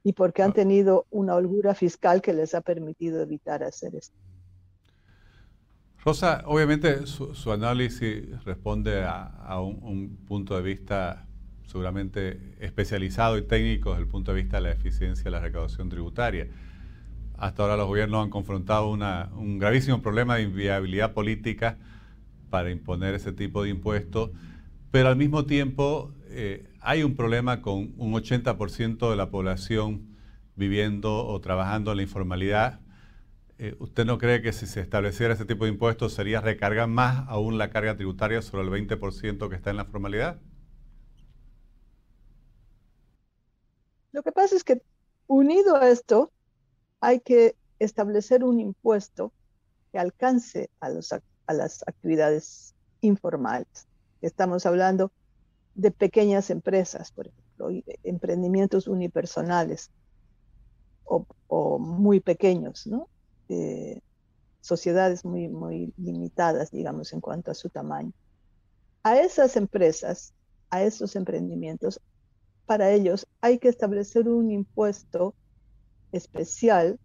Y 0.04 0.14
porque 0.14 0.42
han 0.42 0.54
tenido 0.54 1.06
una 1.12 1.36
holgura 1.36 1.76
fiscal 1.76 2.22
que 2.22 2.34
les 2.34 2.56
ha 2.56 2.62
permitido 2.62 3.22
evitar 3.22 3.64
hacer 3.64 3.96
esto. 3.96 4.18
Rosa, 6.04 6.42
obviamente 6.48 7.06
su, 7.06 7.52
análisis 7.52 8.44
responde 8.44 9.04
a, 9.06 9.62
un, 9.62 10.18
punto 10.28 10.56
de 10.56 10.64
vista 10.64 11.28
seguramente 11.68 12.56
especializado 12.60 13.38
y 13.38 13.44
técnico 13.44 13.92
desde 13.92 14.04
el 14.04 14.08
punto 14.08 14.34
de 14.34 14.42
vista 14.42 14.58
de 14.58 14.64
la 14.64 14.72
eficiencia 14.72 15.26
de 15.26 15.32
la 15.32 15.40
recaudación 15.40 15.90
tributaria. 15.90 16.48
Hasta 17.38 17.62
ahora 17.62 17.78
los 17.78 17.88
gobiernos 17.88 18.24
han 18.24 18.32
confrontado 18.32 18.90
un 18.90 19.60
gravísimo 19.60 20.02
problema 20.02 20.38
de 20.38 20.44
inviabilidad 20.44 21.14
política 21.14 21.78
para 22.50 22.72
imponer 22.72 23.14
ese 23.14 23.32
tipo 23.32 23.64
de 23.64 23.70
impuestos, 23.70 24.32
pero 24.90 25.08
al 25.08 25.16
mismo 25.16 25.46
tiempo 25.46 26.14
eh, 26.30 26.68
hay 26.82 27.04
un 27.04 27.16
problema 27.16 27.62
con 27.62 27.94
un 27.98 28.14
80% 28.14 29.10
de 29.10 29.16
la 29.16 29.30
población 29.30 30.18
viviendo 30.56 31.26
o 31.26 31.40
trabajando 31.40 31.92
en 31.92 31.98
la 31.98 32.04
informalidad 32.04 32.82
eh, 33.64 33.76
¿usted 33.78 34.06
no 34.06 34.18
cree 34.18 34.42
que 34.42 34.54
si 34.54 34.66
se 34.66 34.82
estableciera 34.82 35.36
ese 35.36 35.46
tipo 35.46 35.66
de 35.66 35.70
impuestos 35.70 36.16
sería 36.16 36.42
recargar 36.42 36.88
más 36.88 37.28
aún 37.28 37.60
la 37.60 37.70
carga 37.70 37.96
tributaria 37.96 38.42
sobre 38.42 38.64
el 38.64 38.72
20% 38.72 39.50
que 39.50 39.56
está 39.56 39.70
en 39.70 39.78
la 39.78 39.86
formalidad? 39.86 40.42
Lo 44.14 44.24
que 44.24 44.32
pasa 44.32 44.56
es 44.56 44.64
que 44.64 44.82
unido 45.28 45.76
a 45.76 45.90
esto 45.90 46.32
hay 47.02 47.20
que 47.20 47.56
establecer 47.78 48.44
un 48.44 48.60
impuesto 48.60 49.32
que 49.92 50.00
alcance 50.00 50.72
a, 50.80 50.88
a 51.46 51.54
las 51.54 51.84
actividades 51.86 52.74
informales. 53.02 53.88
Estamos 54.24 54.66
hablando 54.66 55.12
de 55.76 55.92
pequeñas 55.92 56.50
empresas, 56.50 57.12
por 57.12 57.28
ejemplo, 57.28 57.70
emprendimientos 58.04 58.88
unipersonales 58.88 59.90
o, 61.06 61.78
muy 61.80 62.20
pequeños, 62.20 62.88
¿no? 62.88 63.08
sociedades 64.62 65.26
muy, 65.26 65.50
muy 65.50 65.94
limitadas, 65.98 66.72
digamos, 66.72 67.12
en 67.14 67.20
cuanto 67.20 67.52
a 67.52 67.56
su 67.56 67.70
tamaño. 67.70 68.14
A 69.04 69.20
esas 69.20 69.58
empresas, 69.58 70.34
a 70.70 70.84
esos 70.84 71.16
emprendimientos, 71.16 72.00
para 72.66 72.92
ellos 72.92 73.28
hay 73.42 73.58
que 73.58 73.68
establecer 73.68 74.30
un 74.30 74.52
impuesto 74.52 75.36
especial 76.12 77.00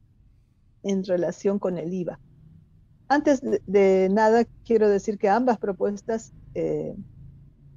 en 0.83 1.05
relación 1.05 1.59
con 1.59 1.79
el 1.79 1.93
IVA. 1.93 2.21
Antes 3.09 3.41
de, 3.41 4.09
nada, 4.11 4.45
quiero 4.65 4.89
decir 4.89 5.19
que 5.19 5.29
ambas 5.29 5.59
propuestas 5.59 6.33
eh, 6.55 6.95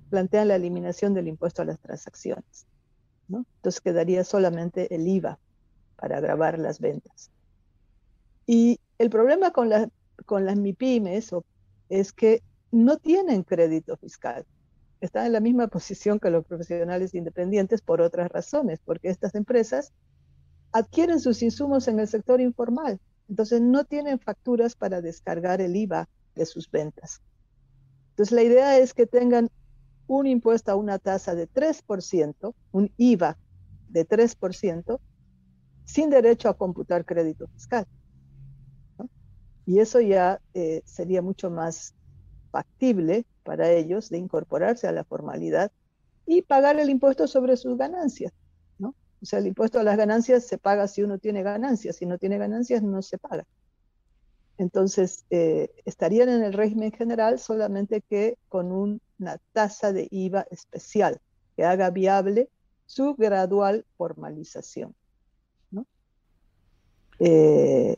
plantean 0.09 0.47
la 0.49 0.55
eliminación 0.55 1.13
del 1.13 1.27
impuesto 1.27 1.61
a 1.61 1.65
las 1.65 1.79
transacciones. 1.79 2.67
Entonces 3.29 3.81
quedaría 3.81 4.23
solamente 4.23 4.93
el 4.93 5.07
IVA 5.07 5.39
para 5.95 6.19
grabar 6.19 6.57
las 6.57 6.79
ventas. 6.79 7.31
Y 8.47 8.79
el 8.97 9.09
problema 9.09 9.51
con, 9.51 9.69
con 10.25 10.45
las 10.45 10.57
MIPIMES 10.57 11.31
es 11.89 12.13
que 12.13 12.41
no 12.71 12.97
tienen 12.97 13.43
crédito 13.43 13.97
fiscal. 13.97 14.45
Están 15.01 15.27
en 15.27 15.33
la 15.33 15.39
misma 15.39 15.67
posición 15.75 16.19
que 16.19 16.29
los 16.29 16.45
profesionales 16.45 17.13
independientes 17.13 17.81
por 17.81 18.01
otras 18.01 18.29
razones, 18.31 18.79
porque 18.83 19.09
estas 19.09 19.35
empresas 19.35 19.93
adquieren 20.71 21.19
sus 21.19 21.41
insumos 21.41 21.87
en 21.87 21.99
el 21.99 22.07
sector 22.07 22.41
informal, 22.41 22.99
entonces 23.27 23.61
no 23.61 23.85
tienen 23.85 24.19
facturas 24.19 24.75
para 24.75 25.01
descargar 25.01 25.61
el 25.61 25.75
IVA 25.75 26.07
de 26.35 26.45
sus 26.45 26.69
ventas. 26.69 27.21
Entonces 28.11 28.33
la 28.33 28.43
idea 28.43 28.77
es 28.77 28.93
que 28.93 29.05
tengan 29.05 29.49
un 30.09 30.25
impuesto 30.25 30.71
a 30.71 30.75
una 30.75 30.97
tasa 30.97 31.35
de 31.35 31.47
3%, 31.47 32.55
un 32.71 32.91
IVA 32.97 33.37
de 33.89 34.07
3%, 34.07 34.99
sin 35.85 36.09
derecho 36.09 36.49
a 36.49 36.57
computar 36.57 37.05
crédito 37.05 37.47
fiscal. 37.49 37.85
Y 39.67 39.79
eso 39.79 40.01
ya 40.01 40.41
eh, 40.55 40.81
sería 40.83 41.21
mucho 41.21 41.51
más 41.51 41.93
factible 42.51 43.27
para 43.43 43.69
ellos 43.69 44.09
de 44.09 44.17
incorporarse 44.17 44.87
a 44.87 44.91
la 44.91 45.03
formalidad 45.03 45.71
y 46.25 46.41
pagar 46.41 46.79
el 46.79 46.89
impuesto 46.89 47.27
sobre 47.27 47.55
sus 47.55 47.77
ganancias. 47.77 48.33
¿no? 48.79 48.95
O 49.21 49.25
sea, 49.25 49.37
el 49.37 49.45
impuesto 49.45 49.79
a 49.79 49.83
las 49.83 49.95
ganancias 49.95 50.43
se 50.43 50.57
paga 50.57 50.87
si 50.87 51.03
uno 51.03 51.19
tiene 51.19 51.43
ganancias, 51.43 51.97
si 51.97 52.07
no 52.07 52.17
tiene 52.17 52.39
ganancias 52.39 52.81
no 52.81 53.03
se 53.03 53.19
paga. 53.19 53.45
Entonces, 54.57 55.23
eh, 55.29 55.69
estarían 55.85 56.29
en 56.29 56.43
el 56.43 56.53
régimen 56.53 56.91
general 56.91 57.37
solamente 57.37 58.01
que 58.01 58.39
con 58.47 58.71
una 59.19 59.37
tasa 59.53 59.93
de 59.93 60.07
IVA 60.11 60.45
especial 60.49 61.19
que 61.55 61.65
haga 61.65 61.89
viable 61.89 62.49
su 62.85 63.15
gradual 63.15 63.85
formalización. 63.97 64.95
¿no? 65.71 65.85
Eh, 67.19 67.95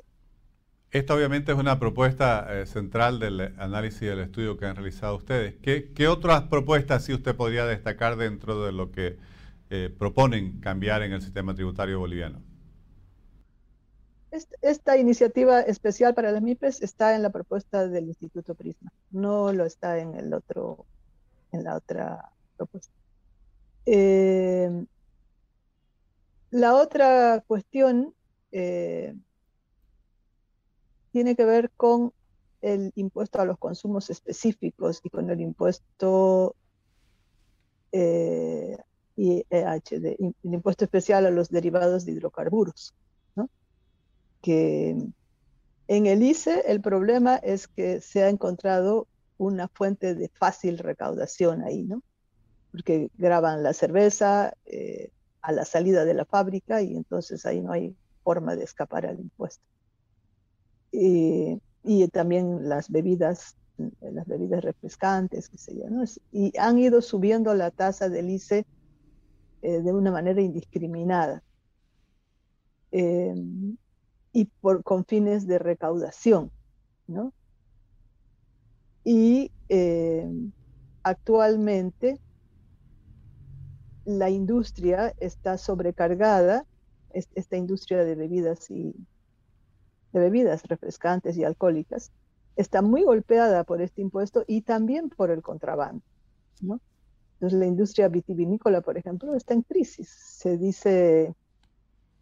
esta 0.92 1.16
obviamente 1.16 1.54
es 1.54 1.58
una 1.58 1.80
propuesta 1.80 2.48
eh, 2.50 2.66
central 2.66 3.20
del 3.20 3.40
análisis 3.58 4.02
del 4.02 4.20
estudio 4.20 4.58
que 4.58 4.66
han 4.66 4.76
realizado 4.76 5.16
ustedes. 5.16 5.56
¿Qué, 5.62 6.08
otras 6.10 6.44
propuestas 6.44 7.06
sí 7.06 7.14
usted 7.14 7.34
podría 7.34 7.66
destacar 7.66 8.18
dentro 8.18 8.66
de 8.66 8.74
lo 8.74 8.92
que 8.92 9.18
eh, 9.70 9.90
proponen 9.98 10.60
cambiar 10.60 11.02
en 11.04 11.14
el 11.14 11.22
sistema 11.22 11.56
tributario 11.56 11.98
boliviano? 12.00 12.42
Esta 14.62 14.98
iniciativa 14.98 15.62
especial 15.62 16.14
para 16.14 16.32
las 16.32 16.42
MIPES 16.42 16.82
está 16.82 17.16
en 17.16 17.22
la 17.22 17.32
propuesta 17.32 17.88
del 17.88 18.08
Instituto 18.08 18.56
Prisma, 18.56 18.92
no 19.12 19.52
lo 19.52 19.66
está 19.66 20.00
en 20.00 20.16
el 20.16 20.34
otro, 20.34 20.86
en 21.52 21.64
la 21.64 21.76
otra 21.76 22.32
propuesta. 22.58 22.94
Eh, 23.86 24.86
la 26.52 26.76
otra 26.76 27.44
cuestión 27.48 28.14
tiene 31.12 31.36
que 31.36 31.46
ver 31.46 31.72
con 31.78 32.14
el 32.62 32.92
impuesto 32.96 33.42
a 33.42 33.46
los 33.46 33.58
consumos 33.58 34.10
específicos 34.10 35.00
y 35.04 35.10
con 35.10 35.30
el 35.30 35.42
impuesto 35.42 36.56
eh, 37.92 38.78
IEH, 39.16 39.82
el 39.92 40.36
impuesto 40.44 40.86
especial 40.86 41.26
a 41.26 41.32
los 41.32 41.50
derivados 41.50 42.06
de 42.06 42.14
hidrocarburos. 42.14 42.94
¿no? 43.36 43.50
Que 44.42 44.96
en 45.88 46.06
el 46.06 46.24
ICE 46.24 46.72
el 46.72 46.82
problema 46.82 47.36
es 47.36 47.68
que 47.68 48.00
se 48.00 48.24
ha 48.24 48.30
encontrado 48.30 49.08
una 49.42 49.68
fuente 49.68 50.16
de 50.16 50.30
fácil 50.30 50.78
recaudación 50.78 51.64
ahí, 51.64 51.84
¿no? 51.84 52.04
porque 52.72 53.10
graban 53.18 53.64
la 53.64 53.74
cerveza 53.74 54.54
eh, 54.66 55.12
a 55.42 55.52
la 55.52 55.66
salida 55.66 56.06
de 56.06 56.14
la 56.14 56.26
fábrica 56.26 56.82
y 56.82 56.96
entonces 56.96 57.46
ahí 57.46 57.62
no 57.62 57.74
hay 57.74 57.96
forma 58.24 58.56
de 58.56 58.64
escapar 58.64 59.06
al 59.06 59.20
impuesto. 59.20 59.64
y 60.92 62.08
también 62.10 62.70
las 62.70 62.90
bebidas, 62.90 63.58
las 64.02 64.28
bebidas 64.28 64.64
refrescantes, 64.64 65.50
qué 65.50 65.58
sé 65.58 65.76
yo, 65.76 65.90
¿no? 65.90 66.04
Y 66.32 66.56
han 66.58 66.78
ido 66.78 67.02
subiendo 67.02 67.54
la 67.56 67.72
tasa 67.72 68.10
del 68.10 68.30
ICE 68.30 68.66
eh, 69.62 69.82
de 69.82 69.94
una 69.94 70.12
manera 70.12 70.42
indiscriminada 70.42 71.44
eh, 72.92 73.34
y 74.34 74.46
por, 74.46 74.84
con 74.84 75.06
fines 75.06 75.48
de 75.48 75.60
recaudación, 75.60 76.52
¿no? 77.08 77.34
Y 79.04 79.52
eh, 79.70 80.30
actualmente 81.04 82.20
la 84.06 84.30
industria 84.30 85.14
está 85.18 85.58
sobrecargada, 85.58 86.66
esta 87.14 87.58
industria 87.58 88.04
de 88.04 88.16
bebidas 88.16 88.70
y 88.70 88.94
de 90.14 90.20
bebidas 90.20 90.64
refrescantes 90.64 91.38
y 91.38 91.44
alcohólicas, 91.44 92.12
está 92.56 92.82
muy 92.82 93.04
golpeada 93.04 93.64
por 93.64 93.82
este 93.82 94.02
impuesto 94.02 94.44
y 94.48 94.62
también 94.62 95.10
por 95.10 95.32
el 95.32 95.42
contrabando. 95.42 96.04
Entonces 96.62 97.60
la 97.60 97.66
industria 97.66 98.08
vitivinícola, 98.08 98.82
por 98.82 98.98
ejemplo, 98.98 99.36
está 99.36 99.54
en 99.54 99.64
crisis. 99.64 100.10
Se 100.10 100.58
dice, 100.58 101.34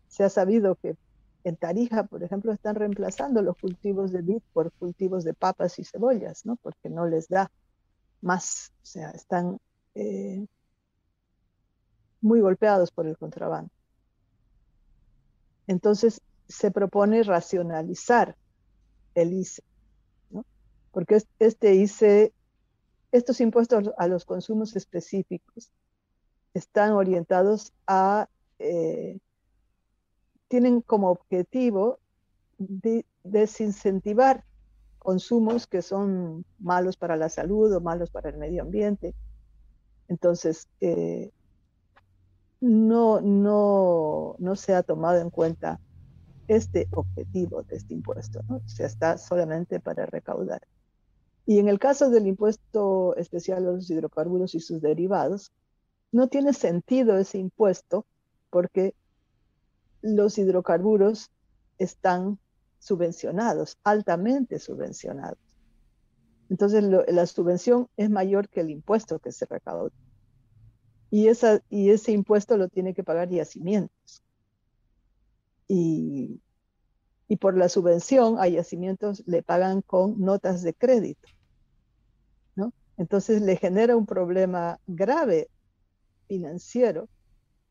se 0.08 0.24
ha 0.24 0.30
sabido 0.30 0.76
que 0.76 0.96
en 1.44 1.56
Tarija, 1.56 2.04
por 2.04 2.24
ejemplo, 2.24 2.52
están 2.52 2.76
reemplazando 2.76 3.42
los 3.42 3.58
cultivos 3.58 4.12
de 4.12 4.22
vid 4.22 4.42
por 4.54 4.72
cultivos 4.74 5.24
de 5.24 5.34
papas 5.34 5.80
y 5.80 5.84
cebollas, 5.84 6.46
¿no? 6.46 6.58
Porque 6.58 6.90
no 6.90 7.06
les 7.08 7.28
da 7.30 7.52
más, 8.22 8.74
o 8.84 8.86
sea, 8.86 9.12
están 9.12 9.60
eh, 9.96 10.46
muy 12.22 12.42
golpeados 12.42 12.92
por 12.92 13.08
el 13.08 13.18
contrabando. 13.18 13.72
Entonces, 15.68 16.22
se 16.48 16.72
propone 16.72 17.24
racionalizar 17.24 18.36
el 19.16 19.34
ICE, 19.34 19.64
¿no? 20.32 20.46
porque 20.92 21.22
este 21.38 21.76
ICE, 21.76 22.34
estos 23.12 23.40
impuestos 23.40 23.92
a 23.98 24.08
los 24.08 24.26
consumos 24.26 24.76
específicos 24.76 25.72
están 26.54 26.92
orientados 26.92 27.72
a, 27.86 28.28
eh, 28.58 29.20
tienen 30.50 30.82
como 30.82 31.12
objetivo 31.12 32.00
desincentivar 33.24 34.44
consumos 34.98 35.66
que 35.66 35.82
son 35.82 36.46
malos 36.60 36.98
para 36.98 37.16
la 37.16 37.30
salud 37.30 37.74
o 37.74 37.80
malos 37.80 38.12
para 38.12 38.30
el 38.30 38.38
medio 38.38 38.64
ambiente. 38.64 39.16
Entonces, 40.10 40.68
eh, 40.82 41.32
no, 42.60 43.22
no, 43.22 44.36
no 44.40 44.56
se 44.58 44.76
ha 44.76 44.84
tomado 44.84 45.22
en 45.22 45.30
cuenta 45.30 45.80
este 46.50 46.88
objetivo 46.92 47.64
de 47.64 47.78
este 47.78 47.94
impuesto, 47.94 48.42
¿no? 48.50 48.58
O 48.58 48.84
está 48.84 49.18
solamente 49.18 49.80
para 49.80 50.06
recaudar. 50.08 50.62
Y 51.46 51.60
en 51.60 51.70
el 51.70 51.80
caso 51.80 52.10
del 52.10 52.28
impuesto 52.28 53.16
especial 53.16 53.60
a 53.60 53.72
los 53.72 53.90
hidrocarburos 53.90 54.56
y 54.56 54.60
sus 54.60 54.82
derivados, 54.82 55.52
no 56.12 56.28
tiene 56.28 56.54
sentido 56.54 57.18
ese 57.18 57.38
impuesto 57.38 58.06
porque 58.50 58.96
los 60.02 60.38
hidrocarburos 60.38 61.32
están 61.78 62.40
subvencionados, 62.80 63.78
altamente 63.84 64.60
subvencionados. 64.60 65.40
Entonces 66.50 66.84
la 66.84 67.26
subvención 67.26 67.88
es 67.98 68.10
mayor 68.10 68.50
que 68.50 68.62
el 68.62 68.72
impuesto 68.72 69.20
que 69.20 69.32
se 69.32 69.46
recauda. 69.46 69.92
Y, 71.12 71.28
ese 71.28 72.12
impuesto 72.12 72.58
lo 72.58 72.68
tiene 72.68 72.94
que 72.94 73.04
pagar 73.04 73.30
yacimientos 73.30 74.24
y, 75.68 76.40
por 77.40 77.58
la 77.58 77.70
subvención 77.70 78.40
a 78.40 78.48
yacimientos 78.48 79.24
le 79.26 79.44
pagan 79.44 79.82
con 79.82 80.20
notas 80.20 80.62
de 80.64 80.74
crédito. 80.74 81.28
Entonces 82.98 83.42
le 83.42 83.56
genera 83.56 83.96
un 83.96 84.06
problema 84.06 84.78
grave 84.86 85.50
financiero 86.28 87.08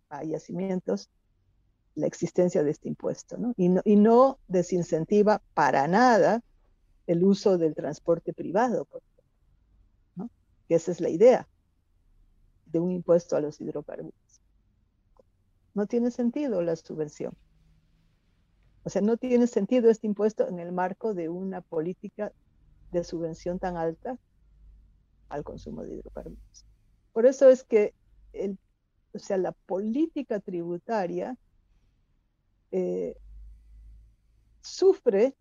a 0.09 0.25
yacimientos 0.25 1.11
la 1.99 2.07
existencia 2.07 2.63
de 2.63 2.71
este 2.71 2.89
impuesto, 2.89 3.37
¿no? 3.37 3.53
Y, 3.57 3.69
no, 3.69 3.83
y 3.85 3.97
no 3.97 4.39
desincentiva 4.49 5.43
para 5.55 5.87
nada 5.89 6.43
el 7.07 7.25
uso 7.25 7.59
del 7.59 7.75
transporte 7.75 8.33
privado, 8.33 8.87
¿no? 10.15 10.31
que 10.69 10.75
esa 10.75 10.93
es 10.93 11.01
la 11.01 11.09
idea 11.09 11.49
de 12.67 12.81
un 12.81 12.91
impuesto 12.91 13.37
a 13.37 13.41
los 13.41 13.61
hidrocarburos. 13.61 14.15
No 15.75 15.87
tiene 15.87 16.11
sentido 16.11 16.63
la 16.63 16.77
subvención. 16.77 17.35
O 18.85 18.91
sea, 18.91 19.03
no 19.03 19.17
tiene 19.17 19.47
sentido 19.47 19.91
este 19.91 20.07
impuesto 20.07 20.49
en 20.49 20.61
el 20.61 20.73
marco 20.73 21.15
de 21.15 21.29
una 21.29 21.63
política 21.63 22.33
de 22.93 23.05
subvención 23.05 23.59
tan 23.59 23.77
alta 23.77 24.19
al 25.29 25.45
consumo 25.45 25.83
de 25.83 25.95
hidrocarburos. 25.95 26.67
Por 27.13 27.27
eso 27.27 27.49
es 27.49 27.65
que 27.65 27.95
o 29.13 29.19
sea, 29.19 29.37
la 29.39 29.53
política 29.53 30.41
tributaria 30.41 31.37
eh, 32.71 33.17
sufre 34.61 35.35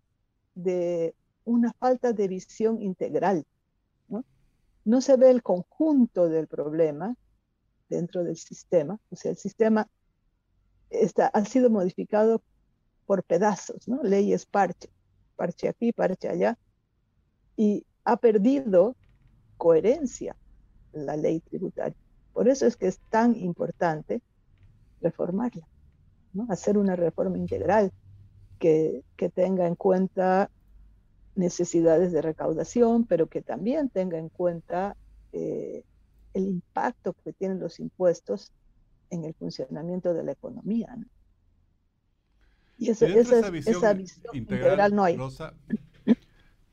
de 0.54 1.14
una 1.44 1.72
falta 1.72 2.12
de 2.12 2.28
visión 2.28 2.82
integral. 2.82 3.46
¿no? 4.84 5.00
se 5.02 5.16
ve 5.16 5.30
el 5.30 5.42
conjunto 5.42 6.28
del 6.30 6.46
problema 6.46 7.14
dentro 7.90 8.24
del 8.24 8.36
sistema. 8.36 8.98
O 9.10 9.16
sea, 9.16 9.32
el 9.32 9.36
sistema 9.36 9.86
ha 11.32 11.44
sido 11.44 11.68
modificado 11.68 12.42
por 13.06 13.22
pedazos, 13.22 13.86
¿no? 13.86 14.02
Leyes 14.02 14.46
parche, 14.46 14.88
parche 15.36 15.68
aquí, 15.68 15.92
parche 15.92 16.28
allá, 16.28 16.58
y 17.56 17.84
ha 18.04 18.16
perdido 18.16 18.96
coherencia 19.56 20.36
la 20.92 21.16
ley 21.16 21.40
tributaria. 21.40 21.96
Por 22.32 22.48
eso 22.48 22.66
es 22.66 22.76
que 22.76 22.86
es 22.86 22.98
tan 23.10 23.36
importante 23.36 24.22
reformarla, 25.00 25.66
¿no? 26.32 26.46
hacer 26.50 26.78
una 26.78 26.96
reforma 26.96 27.36
integral 27.36 27.92
que, 28.58 29.02
tenga 29.34 29.66
en 29.66 29.74
cuenta 29.74 30.50
necesidades 31.34 32.12
de 32.12 32.22
recaudación, 32.22 33.04
pero 33.04 33.28
que 33.28 33.42
también 33.42 33.88
tenga 33.88 34.18
en 34.18 34.28
cuenta 34.28 34.96
eh, 35.32 35.84
el 36.34 36.44
impacto 36.44 37.14
que 37.24 37.32
tienen 37.32 37.60
los 37.60 37.78
impuestos 37.78 38.52
en 39.10 39.24
el 39.24 39.34
funcionamiento 39.34 40.14
de 40.14 40.24
la 40.24 40.32
economía. 40.32 40.94
¿no? 40.96 41.06
Y 42.78 42.90
esa, 42.90 43.06
visión, 43.50 44.02
integral, 44.32 44.94
no 44.94 45.04
hay. 45.04 45.18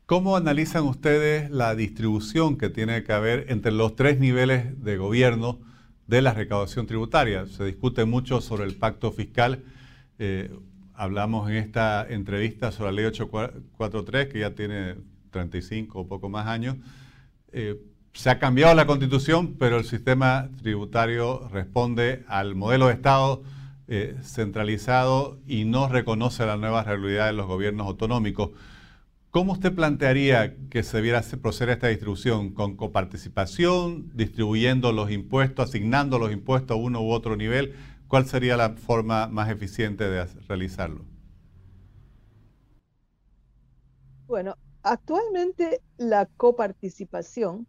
¿Cómo 0.06 0.36
analizan 0.36 0.84
ustedes 0.84 1.50
la 1.50 1.74
distribución 1.74 2.58
que 2.60 2.70
tiene 2.70 3.04
que 3.04 3.12
haber 3.12 3.52
entre 3.52 3.72
los 3.72 3.96
tres 3.96 4.20
niveles 4.20 4.84
de 4.84 4.98
gobierno 4.98 5.62
de 6.08 6.22
la 6.22 6.34
recaudación 6.34 6.88
tributaria? 6.88 7.46
Se 7.48 7.63
discute 7.65 8.06
mucho 8.06 8.41
sobre 8.41 8.65
el 8.65 8.76
pacto 8.76 9.12
fiscal. 9.12 9.63
Eh, 10.20 10.52
hablamos 10.94 11.50
en 11.50 11.58
esta 11.58 12.06
entrevista 12.08 12.72
sobre 12.72 12.91
la 12.91 12.96
ley 12.96 13.06
843, 13.06 14.28
que 14.28 14.39
ya 14.39 14.56
tiene 14.56 14.96
35 15.32 16.00
o 16.00 16.08
poco 16.08 16.30
más 16.30 16.48
años. 16.48 16.78
Eh, 17.52 17.80
se 18.13 18.30
ha 18.30 18.39
cambiado 18.39 18.74
la 18.74 18.86
constitución, 18.86 19.56
pero 19.60 19.78
el 19.78 19.84
sistema 19.84 20.50
tributario 20.62 21.50
responde 21.50 22.24
al 22.28 22.56
modelo 22.56 22.88
de 22.88 22.94
Estado 22.94 23.44
eh, 23.88 24.15
centralizado 24.24 25.38
y 25.46 25.65
no 25.65 25.89
reconoce 25.89 26.46
la 26.46 26.56
nueva 26.56 26.84
realidad 26.84 27.28
de 27.28 27.34
los 27.34 27.46
gobiernos 27.46 27.86
autonómicos. 27.86 28.52
¿Cómo 29.36 29.52
usted 29.52 29.76
plantearía 29.76 30.56
que 30.69 30.82
se 30.82 30.95
debiera 30.95 31.21
proceder 31.41 31.74
esta 31.74 31.88
distribución? 31.88 32.54
¿Con 32.54 32.78
coparticipación, 32.78 34.10
distribuyendo 34.15 34.93
los 34.93 35.12
impuestos, 35.12 35.67
asignando 35.67 36.17
los 36.19 36.32
impuestos 36.32 36.78
a 36.78 36.80
uno 36.80 37.02
u 37.02 37.12
otro 37.12 37.36
nivel? 37.36 37.76
¿Cuál 38.08 38.28
sería 38.28 38.56
la 38.56 38.78
forma 38.78 39.28
más 39.28 39.50
eficiente 39.50 40.06
de 40.06 40.24
realizarlo? 40.48 41.04
Bueno, 44.26 44.56
actualmente 44.84 45.82
la 45.98 46.28
coparticipación 46.38 47.67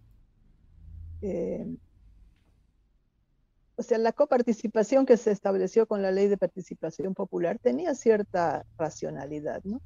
eh, 1.21 1.67
o 3.75 3.83
sea, 3.83 3.99
la 3.99 4.13
coparticipación 4.13 5.05
que 5.05 5.17
se 5.17 5.33
estableció 5.33 5.89
con 5.89 6.01
la 6.01 6.13
ley 6.13 6.29
de 6.29 6.39
participación 6.39 7.13
popular 7.13 7.59
tenía 7.59 7.97
cierta 7.97 8.65
racionalidad, 8.79 9.65
¿no? 9.65 9.83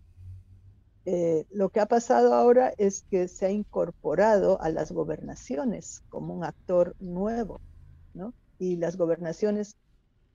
Eh, 1.13 1.45
lo 1.51 1.71
que 1.71 1.81
ha 1.81 1.87
pasado 1.87 2.35
ahora 2.35 2.73
es 2.79 3.03
que 3.11 3.27
se 3.27 3.47
ha 3.47 3.51
incorporado 3.51 4.63
a 4.63 4.69
las 4.69 4.93
gobernaciones 4.93 6.05
como 6.09 6.33
un 6.33 6.45
actor 6.45 6.95
nuevo, 7.01 7.61
¿no? 8.15 8.33
Y 8.61 8.77
las 8.77 8.97
gobernaciones 8.97 9.77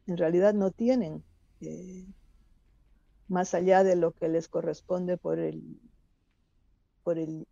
en 0.06 0.18
realidad 0.18 0.54
no 0.54 0.72
tienen, 0.72 1.24
eh, 1.62 2.06
más 3.30 3.54
allá 3.54 3.86
de 3.86 3.96
lo 3.96 4.12
que 4.12 4.28
les 4.28 4.50
corresponde 4.50 5.16
por 5.16 5.40
el, 5.40 5.80
por 7.04 7.20
el 7.20 7.48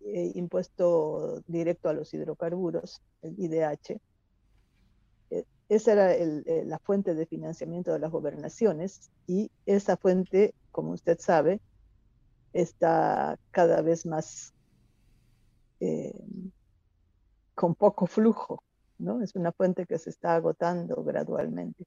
eh, 0.00 0.32
impuesto 0.34 1.40
directo 1.46 1.88
a 1.88 1.92
los 1.92 2.12
hidrocarburos, 2.12 3.00
el 3.22 3.38
IDH. 3.38 4.00
Eh, 5.30 5.44
esa 5.68 5.92
era 5.92 6.64
la 6.64 6.80
fuente 6.80 7.14
de 7.14 7.26
financiamiento 7.26 7.92
de 7.92 8.00
las 8.00 8.10
gobernaciones 8.10 9.12
y 9.28 9.52
esa 9.66 9.96
fuente, 9.96 10.52
como 10.70 10.92
usted 10.92 11.18
sabe, 11.20 11.60
está 12.52 13.38
cada 13.50 13.82
vez 13.82 14.06
más 14.06 14.54
con 17.60 17.74
poco 17.74 18.06
flujo, 18.06 18.64
¿no? 18.96 19.22
Es 19.22 19.34
una 19.34 19.52
fuente 19.52 19.84
que 19.84 19.98
se 19.98 20.08
está 20.08 20.34
agotando 20.34 21.04
gradualmente. 21.04 21.84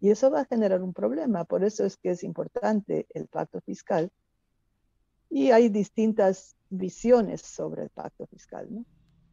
Y 0.00 0.10
eso 0.10 0.32
va 0.32 0.40
a 0.40 0.44
generar 0.46 0.82
un 0.82 0.92
problema, 0.92 1.44
por 1.44 1.62
eso 1.62 1.84
es 1.84 1.96
que 1.96 2.10
es 2.10 2.24
importante 2.24 3.06
el 3.14 3.28
pacto 3.28 3.60
fiscal. 3.60 4.10
Y 5.30 5.52
hay 5.52 5.68
distintas 5.68 6.56
visiones 6.70 7.42
sobre 7.42 7.84
el 7.84 7.90
pacto 7.90 8.26
fiscal. 8.26 8.66
¿no? 8.68 8.84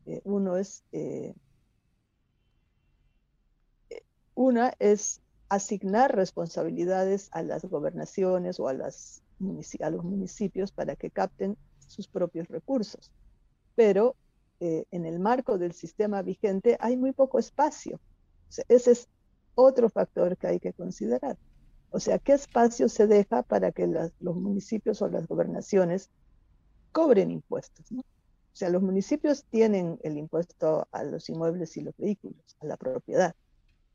Eh, 0.06 0.22
uno 0.26 0.58
es, 0.58 0.84
eh, 0.92 1.34
una 4.36 4.74
es 4.78 5.23
asignar 5.54 6.16
responsabilidades 6.16 7.30
a 7.32 7.44
las 7.44 7.64
gobernaciones 7.64 8.60
o 8.60 8.68
a, 8.68 8.74
los 8.74 9.22
municipios 9.40 10.72
para 10.72 10.96
que 10.96 11.12
capten 11.12 11.58
sus 11.88 12.08
propios 12.08 12.48
recursos. 12.48 13.12
Pero 13.76 14.16
eh, 14.60 14.86
en 14.90 15.06
el 15.06 15.20
marco 15.20 15.60
del 15.60 15.74
sistema 15.74 16.24
vigente 16.24 16.76
hay 16.80 16.98
muy 16.98 17.12
poco 17.12 17.38
espacio. 17.38 18.00
ese 18.68 18.92
es 18.92 19.08
otro 19.54 19.90
factor 19.90 20.38
que 20.38 20.48
hay 20.48 20.60
que 20.60 20.74
considerar. 20.74 21.38
O 21.92 22.00
sea, 22.00 22.18
¿qué 22.18 22.34
espacio 22.34 22.90
se 22.90 23.06
deja 23.06 23.44
para 23.44 23.72
que 23.72 23.86
los 24.20 24.36
municipios 24.36 25.04
o 25.04 25.08
las 25.08 25.28
gobernaciones 25.28 26.10
cobren 26.92 27.30
impuestos? 27.30 27.92
¿no? 27.92 28.02
O 28.02 28.56
sea, 28.56 28.70
los 28.70 28.82
municipios 28.82 29.46
tienen 29.52 30.00
el 30.02 30.18
impuesto 30.18 30.88
a 30.92 31.04
los 31.04 31.30
inmuebles 31.30 31.78
y 31.78 31.82
los 31.82 31.96
vehículos, 31.98 32.58
a 32.60 32.66
la 32.66 32.78
propiedad, 32.78 33.36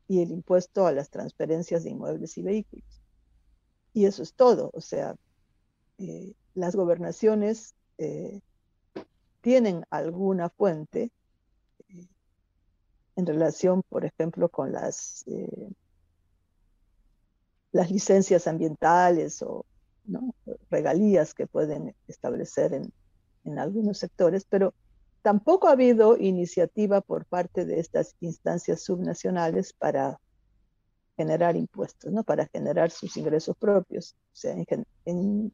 y 0.09 0.23
el 0.23 0.31
impuesto 0.31 0.87
a 0.87 0.91
las 0.91 1.11
transferencias 1.11 1.83
de 1.83 1.91
inmuebles 1.91 2.35
y 2.39 2.41
vehículos. 2.41 2.99
Y 3.93 4.05
eso 4.05 4.23
es 4.23 4.33
todo. 4.33 4.71
O 4.73 4.81
sea, 4.81 5.15
eh, 5.99 6.33
las 6.55 6.75
gobernaciones 6.75 7.75
eh, 7.99 8.41
tienen 9.41 9.85
alguna 9.91 10.49
fuente 10.49 11.11
eh, 11.89 12.07
en 13.17 13.25
relación, 13.27 13.83
por 13.87 14.03
ejemplo, 14.03 14.49
con 14.49 14.71
las, 14.71 15.23
las 17.71 17.91
licencias 17.91 18.47
ambientales 18.47 19.43
o 19.43 19.63
regalías 20.71 21.35
que 21.35 21.45
pueden 21.45 21.95
establecer 22.07 22.73
en, 22.73 22.91
en 23.43 23.59
algunos 23.59 23.99
sectores, 23.99 24.43
pero 24.43 24.73
tampoco 25.21 25.67
ha 25.67 25.73
habido 25.73 26.17
iniciativa 26.17 27.01
por 27.01 27.25
parte 27.25 27.65
de 27.65 27.79
estas 27.79 28.15
instancias 28.19 28.81
subnacionales 28.81 29.73
para 29.73 30.19
generar 31.17 31.57
impuestos, 31.57 32.11
¿no? 32.11 32.23
para 32.23 32.47
generar 32.47 32.91
sus 32.91 33.17
ingresos 33.17 33.55
propios. 33.57 34.15
O 34.33 34.35
sea, 34.35 34.55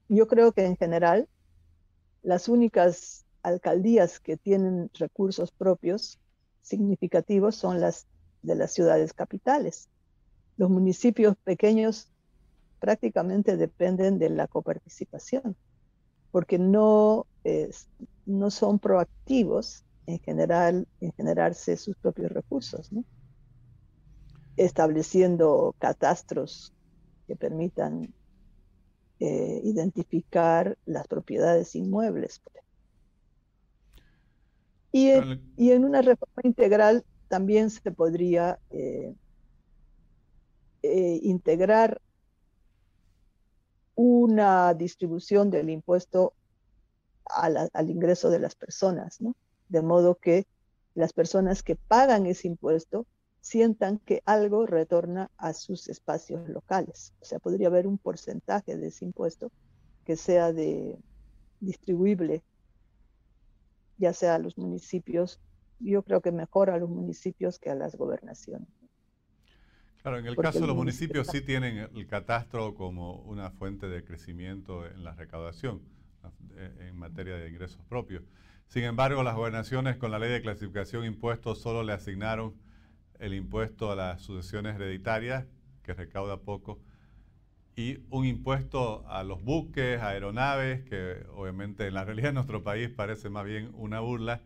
yo 0.10 0.28
creo 0.28 0.51
que 0.51 0.65
en 0.65 0.78
general 0.78 1.28
las 2.21 2.47
únicas 2.47 3.25
alcaldías 3.41 4.19
que 4.19 4.38
tienen 4.38 4.91
recursos 4.93 5.51
propios 5.51 6.19
significativos 6.62 7.56
son 7.56 7.82
las 7.82 8.08
de 8.43 8.56
las 8.56 8.73
ciudades 8.73 9.13
capitales. 9.13 9.89
Los 10.58 10.69
municipios 10.69 11.36
pequeños 11.43 12.12
prácticamente 12.80 13.58
dependen 13.58 14.19
de 14.19 14.30
la 14.30 14.47
coparticipación, 14.47 15.56
porque 16.32 16.60
no, 16.60 17.25
no 18.25 18.49
son 18.49 18.79
proactivos 18.79 19.84
en, 20.08 20.19
general, 20.19 20.88
en 20.99 21.12
generarse 21.13 21.77
sus 21.77 21.95
propios 21.97 22.31
recursos, 22.31 22.89
estableciendo 24.58 25.75
catastros 25.79 26.73
que 27.27 27.36
permitan 27.36 28.13
eh, 29.19 29.62
identificar 29.63 30.77
las 30.86 31.08
propiedades 31.08 31.75
inmuebles, 31.75 32.39
por 32.39 32.53
y 35.58 35.71
en, 35.71 35.84
una 35.84 36.01
reforma 36.01 36.41
integral 36.43 37.03
también 37.27 37.69
se 37.69 37.91
podría 37.91 38.60
eh, 38.69 39.13
eh, 40.84 41.19
integrar 41.21 42.01
una 43.93 44.73
distribución 44.73 45.49
del 45.49 45.69
impuesto 45.69 46.34
al 47.30 47.90
ingreso 47.90 48.30
de 48.30 48.40
las 48.40 48.56
personas, 48.56 49.22
¿no? 49.22 49.36
De 49.70 49.82
modo 49.82 50.16
que 50.16 50.48
las 50.94 51.14
personas 51.14 51.64
que 51.64 51.76
pagan 51.76 52.26
ese 52.26 52.48
impuesto 52.48 53.06
sientan 53.42 54.00
que 54.00 54.24
algo 54.26 54.66
retorna 54.66 55.30
a 55.38 55.54
sus 55.54 55.88
espacios 55.90 56.48
locales. 56.50 57.14
O 57.20 57.26
sea, 57.26 57.40
podría 57.40 57.68
haber 57.68 57.86
un 57.86 57.98
porcentaje 57.98 58.78
de 58.78 58.88
ese 58.88 59.06
impuesto 59.06 59.52
que 60.06 60.16
sea 60.16 60.54
de 60.54 60.98
distribuible 61.60 62.44
ya 63.98 64.14
sea 64.14 64.36
a 64.36 64.40
los 64.40 64.58
municipios, 64.58 65.40
yo 65.80 66.04
creo 66.04 66.22
que 66.22 66.32
mejor 66.32 66.70
a 66.70 66.78
los 66.78 66.90
municipios 66.90 67.60
que 67.60 67.70
a 67.70 67.76
las 67.76 67.96
gobernaciones. 67.96 68.68
Claro, 70.02 70.20
en 70.20 70.28
el 70.28 70.36
caso 70.36 70.60
de 70.60 70.68
los 70.68 70.76
municipios 70.76 71.28
sí 71.28 71.42
tienen 71.42 71.78
el 71.78 72.08
catastro 72.08 72.76
como 72.76 73.22
una 73.22 73.50
fuente 73.52 73.88
de 73.88 74.04
crecimiento 74.04 74.86
en 74.86 75.04
la 75.04 75.16
recaudación 75.16 75.82
en 76.58 76.98
materia 76.98 77.36
de 77.36 77.50
ingresos 77.50 77.82
propios. 77.90 78.24
Sin 78.68 78.84
embargo, 78.84 79.24
las 79.24 79.36
gobernaciones 79.36 79.98
con 79.98 80.12
la 80.12 80.20
ley 80.20 80.32
de 80.32 80.42
clasificación 80.42 81.04
de 81.04 81.08
impuestos 81.10 81.62
solo 81.62 81.84
le 81.84 81.94
asignaron 81.94 82.54
el 83.20 83.34
impuesto 83.34 83.92
a 83.92 83.96
las 83.96 84.22
sucesiones 84.22 84.76
hereditarias, 84.76 85.46
que 85.84 85.94
recauda 85.94 86.38
poco, 86.38 86.80
y 87.76 88.00
un 88.10 88.26
impuesto 88.26 89.06
a 89.08 89.24
los 89.24 89.44
buques, 89.44 90.02
aeronaves, 90.02 90.84
que 90.86 91.26
obviamente 91.34 91.88
en 91.88 91.94
la 91.94 92.06
realidad 92.06 92.30
de 92.30 92.34
nuestro 92.34 92.64
país 92.64 92.90
parece 92.90 93.30
más 93.30 93.46
bien 93.46 93.72
una 93.74 94.00
burla, 94.00 94.42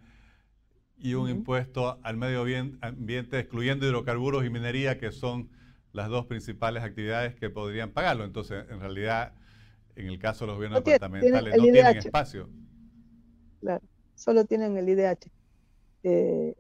y 0.98 1.14
un 1.14 1.30
impuesto 1.30 1.98
al 2.04 2.18
medio 2.18 2.46
ambiente, 2.82 3.40
excluyendo 3.40 3.88
hidrocarburos 3.88 4.46
y 4.46 4.50
minería, 4.50 4.98
que 4.98 5.12
son 5.14 5.50
las 5.94 6.10
dos 6.10 6.26
principales 6.26 6.84
actividades 6.84 7.36
que 7.36 7.50
podrían 7.50 7.92
pagarlo. 7.92 8.26
Entonces, 8.26 8.66
en 8.70 8.82
realidad, 8.82 9.34
en 9.96 10.08
el 10.08 10.20
caso 10.20 10.46
de 10.46 10.48
los 10.48 10.56
gobiernos 10.56 10.84
departamentales, 10.84 11.58
no 11.58 11.64
tienen 11.64 11.98
espacio. 11.98 12.50
Claro, 13.60 13.84
solo 14.16 14.46
tienen 14.46 14.78
el 14.78 14.90
IDH. 14.90 15.32
Eh, 16.04 16.56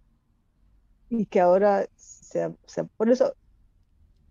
y 1.09 1.25
que 1.25 1.39
ahora, 1.39 1.87
se, 1.95 2.53
por 2.97 3.09
eso 3.09 3.35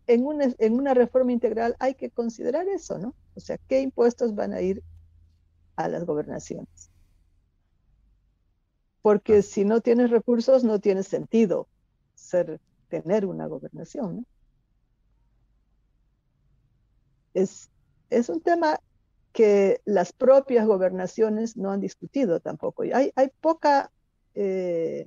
en 0.09 0.25
una, 0.73 0.95
reforma 0.95 1.33
integral 1.33 1.77
hay 1.79 1.95
que 1.95 2.11
considerar 2.11 2.67
eso, 2.69 2.99
¿no? 2.99 3.15
O 3.35 3.41
sea, 3.41 3.59
¿qué 3.69 3.83
impuestos 3.83 4.35
van 4.35 4.55
a 4.55 4.63
ir 4.63 4.83
a 5.77 5.87
las 5.89 6.05
gobernaciones? 6.05 6.91
Porque 9.03 9.43
si 9.43 9.65
no 9.65 9.81
tienes 9.81 10.11
recursos, 10.11 10.65
no 10.65 10.79
tiene 10.79 11.03
sentido 11.03 11.69
ser, 12.15 12.59
tener 12.89 13.27
una 13.27 13.47
gobernación, 13.47 14.17
¿no? 14.17 14.25
Es, 17.35 17.71
es 18.09 18.31
un 18.31 18.41
tema 18.41 18.81
que 19.33 19.81
las 19.85 20.13
propias 20.13 20.67
gobernaciones 20.67 21.57
no 21.57 21.71
han 21.71 21.81
discutido 21.81 22.41
tampoco. 22.41 22.85
Y 22.85 22.93
hay, 22.93 23.13
hay 23.15 23.31
poca 23.41 23.91
eh, 24.35 25.07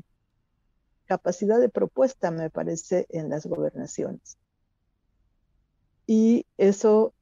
capacidad 1.06 1.60
de 1.60 1.70
propuesta, 1.70 2.32
me 2.32 2.50
parece, 2.50 3.08
en 3.10 3.30
las 3.30 3.46
gobernaciones 3.46 4.38
y 6.14 6.46
eso 6.58 7.14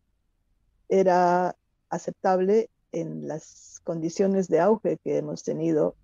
era 0.88 1.56
aceptable 1.90 2.72
en 2.92 3.28
las 3.28 3.82
condiciones 3.84 4.48
de 4.48 4.60
auge 4.60 4.98
que 5.04 5.18
hemos 5.18 5.44
tenido 5.44 5.96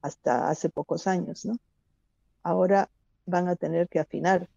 hasta 0.00 0.48
hace 0.48 0.70
pocos 0.70 1.06
años, 1.06 1.44
¿no? 1.44 1.58
Ahora 2.42 2.88
van 3.26 3.46
a 3.48 3.56
tener 3.56 3.90
que 3.90 4.00
afinar 4.00 4.48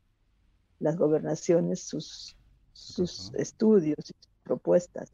las 0.80 0.96
gobernaciones 0.96 1.82
sus, 1.82 2.38
sus 2.72 3.34
estudios 3.36 4.14
propuestas. 4.46 5.12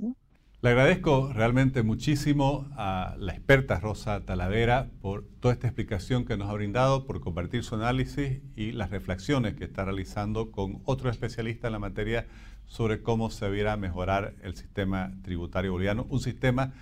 Le 0.62 0.70
agradezco 0.70 1.34
realmente 1.34 1.82
muchísimo 1.82 2.68
a 2.74 3.16
la 3.18 3.34
experta 3.34 3.80
Rosa 3.80 4.24
Talavera 4.24 4.92
por 5.02 5.26
toda 5.40 5.56
esta 5.56 5.66
explicación 5.66 6.24
que 6.24 6.38
nos 6.38 6.50
ha 6.50 6.54
brindado, 6.54 7.08
por 7.08 7.20
compartir 7.20 7.64
su 7.64 7.74
análisis 7.74 8.42
y 8.56 8.72
las 8.72 8.92
reflexiones 8.92 9.56
que 9.56 9.64
está 9.64 9.86
realizando 9.86 10.52
con 10.52 10.82
otro 10.86 11.10
especialista 11.10 11.68
en 11.68 11.74
la 11.74 11.80
materia 11.80 12.28
sobre 12.68 13.02
cómo 13.02 13.32
se 13.32 13.46
debiera 13.46 13.76
mejorar 13.76 14.36
el 14.44 14.56
sistema 14.56 15.12
tributario 15.24 15.72
boliviano, 15.72 16.06
un 16.10 16.20
sistema 16.20 16.74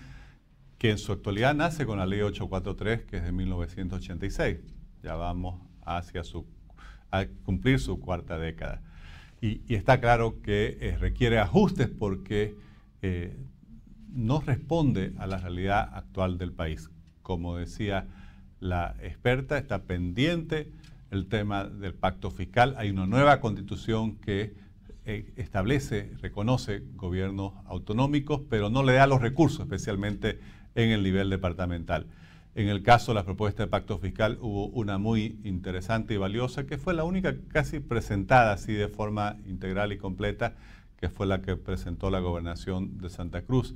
que 0.77 0.91
en 0.91 0.97
su 0.97 1.13
actualidad 1.13 1.55
nace 1.55 1.85
con 1.85 1.99
la 1.99 2.05
ley 2.05 2.21
843, 2.21 3.05
que 3.05 3.17
es 3.17 3.23
de 3.23 3.31
1986. 3.31 4.57
Ya 5.03 5.15
vamos 5.15 5.61
hacia 5.85 6.23
su, 6.25 6.45
a 7.11 7.25
cumplir 7.43 7.79
su 7.79 7.99
cuarta 7.99 8.37
década. 8.37 8.81
Y, 9.41 9.61
está 9.73 9.99
claro 10.01 10.41
que 10.41 10.77
eh, 10.81 10.97
requiere 10.97 11.39
ajustes 11.39 11.87
porque... 11.87 12.55
Eh, 13.01 13.37
no 14.13 14.41
responde 14.41 15.13
a 15.17 15.27
la 15.27 15.37
realidad 15.37 15.89
actual 15.93 16.37
del 16.37 16.51
país. 16.51 16.89
como 17.21 17.57
decía 17.57 18.07
la 18.59 18.95
experta, 19.03 19.57
está 19.57 19.83
pendiente 19.83 20.71
el 21.11 21.27
tema 21.27 21.65
del 21.65 21.93
pacto 21.93 22.31
fiscal. 22.31 22.73
Hay 22.77 22.89
una 22.89 23.05
nueva 23.05 23.39
constitución 23.39 24.15
que 24.15 24.55
eh, 25.05 25.31
establece, 25.37 26.11
reconoce 26.21 26.83
gobiernos 26.95 27.53
autonómicos, 27.65 28.41
pero 28.49 28.69
no 28.69 28.83
le 28.83 28.93
da 28.93 29.05
los 29.05 29.21
recursos, 29.21 29.61
especialmente 29.61 30.39
en 30.73 30.89
el 30.89 31.03
nivel 31.03 31.29
departamental. 31.29 32.07
En 32.59 32.67
el 32.67 32.83
caso 32.83 33.13
de 33.13 33.15
la 33.15 33.23
propuesta 33.23 33.63
de 33.63 33.69
pacto 33.69 33.99
fiscal 33.99 34.37
hubo 34.41 34.67
una 34.67 34.97
muy 34.97 35.39
interesante 35.45 36.15
y 36.15 36.17
valiosa, 36.17 36.65
que 36.65 36.77
fue 36.77 36.93
la 36.93 37.05
única 37.05 37.33
casi 37.47 37.79
presentada 37.79 38.51
así 38.51 38.73
de 38.73 38.89
forma 38.89 39.37
integral 39.45 39.93
y 39.93 39.97
completa, 39.97 40.55
que 40.97 41.07
fue 41.07 41.25
la 41.25 41.41
que 41.41 41.55
presentó 41.55 42.09
la 42.09 42.19
gobernación 42.19 42.97
de 42.97 43.09
Santa 43.09 43.43
Cruz 43.43 43.75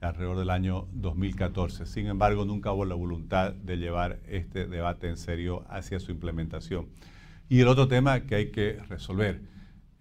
alrededor 0.00 0.38
del 0.38 0.50
año 0.50 0.86
2014. 0.92 1.86
Sin 1.86 2.06
embargo, 2.06 2.44
nunca 2.44 2.70
hubo 2.70 2.84
la 2.84 2.94
voluntad 2.94 3.52
de 3.52 3.78
llevar 3.78 4.20
este 4.28 4.68
debate 4.68 5.08
en 5.08 5.16
serio 5.16 5.64
hacia 5.68 5.98
su 5.98 6.12
implementación. 6.12 6.86
Y 7.48 7.58
el 7.58 7.66
otro 7.66 7.88
tema 7.88 8.20
que 8.20 8.36
hay 8.36 8.52
que 8.52 8.78
resolver 8.88 9.40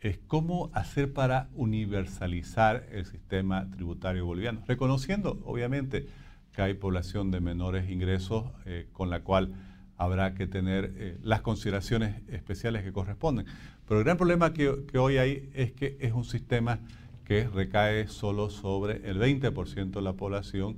es 0.01 0.19
cómo 0.27 0.69
hacer 0.75 1.11
para 1.13 1.49
universalizar 1.55 2.85
el 2.91 3.07
sistema 3.07 3.71
tributario 3.71 4.23
boliviano, 4.27 4.61
reconociendo, 4.67 5.41
obviamente, 5.45 6.09
que 6.53 6.61
hay 6.61 6.73
población 6.73 7.31
de 7.31 7.39
menores 7.39 7.89
ingresos 7.89 8.45
eh, 8.65 8.87
con 8.93 9.09
la 9.09 9.21
cual 9.21 9.53
habrá 9.97 10.33
que 10.33 10.47
tener 10.47 10.93
eh, 10.95 11.17
las 11.21 11.41
consideraciones 11.41 12.21
especiales 12.29 12.83
que 12.83 12.93
corresponden. 12.93 13.45
Pero 13.87 13.99
el 13.99 14.05
gran 14.05 14.17
problema 14.17 14.53
que, 14.53 14.69
hoy 14.97 15.17
hay 15.17 15.49
es 15.53 15.73
que 15.73 15.97
es 15.99 16.13
un 16.13 16.23
sistema 16.23 16.79
que 17.25 17.47
recae 17.47 18.07
solo 18.07 18.49
sobre 18.49 19.09
el 19.09 19.19
20% 19.19 19.91
de 19.91 20.01
la 20.01 20.13
población, 20.13 20.77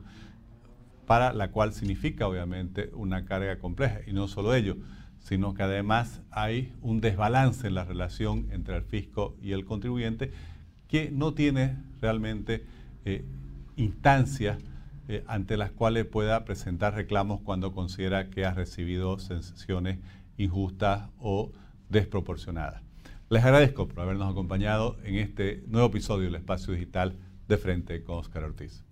para 1.05 1.33
la 1.33 1.51
cual 1.51 1.73
significa 1.73 2.27
obviamente 2.27 2.89
una 2.93 3.25
carga 3.25 3.59
compleja. 3.59 3.99
Y 4.07 4.13
no 4.13 4.27
solo 4.27 4.55
ello, 4.55 4.77
sino 5.19 5.53
que 5.53 5.63
además 5.63 6.21
hay 6.31 6.73
un 6.81 6.99
desbalance 6.99 7.67
en 7.67 7.75
la 7.75 7.85
relación 7.85 8.47
entre 8.51 8.75
el 8.75 8.83
fisco 8.83 9.37
y 9.41 9.51
el 9.51 9.65
contribuyente 9.65 10.31
que 10.87 11.11
no 11.11 11.33
tiene 11.33 11.77
realmente 12.01 12.65
eh, 13.05 13.23
instancias 13.75 14.57
eh, 15.11 15.25
ante 15.27 15.57
las 15.57 15.71
cuales 15.73 16.05
pueda 16.05 16.45
presentar 16.45 16.95
reclamos 16.95 17.41
cuando 17.41 17.73
considera 17.73 18.29
que 18.29 18.45
ha 18.45 18.53
recibido 18.53 19.19
sensaciones 19.19 19.99
injustas 20.37 21.09
o 21.19 21.51
desproporcionadas. 21.89 22.81
Les 23.29 23.43
agradezco 23.43 23.89
por 23.89 23.99
habernos 23.99 24.31
acompañado 24.31 24.95
en 25.03 25.15
este 25.15 25.65
nuevo 25.67 25.89
episodio 25.89 26.27
del 26.27 26.35
Espacio 26.35 26.73
Digital 26.73 27.17
de 27.49 27.57
Frente 27.57 28.03
con 28.05 28.19
Oscar 28.19 28.45
Ortiz. 28.45 28.85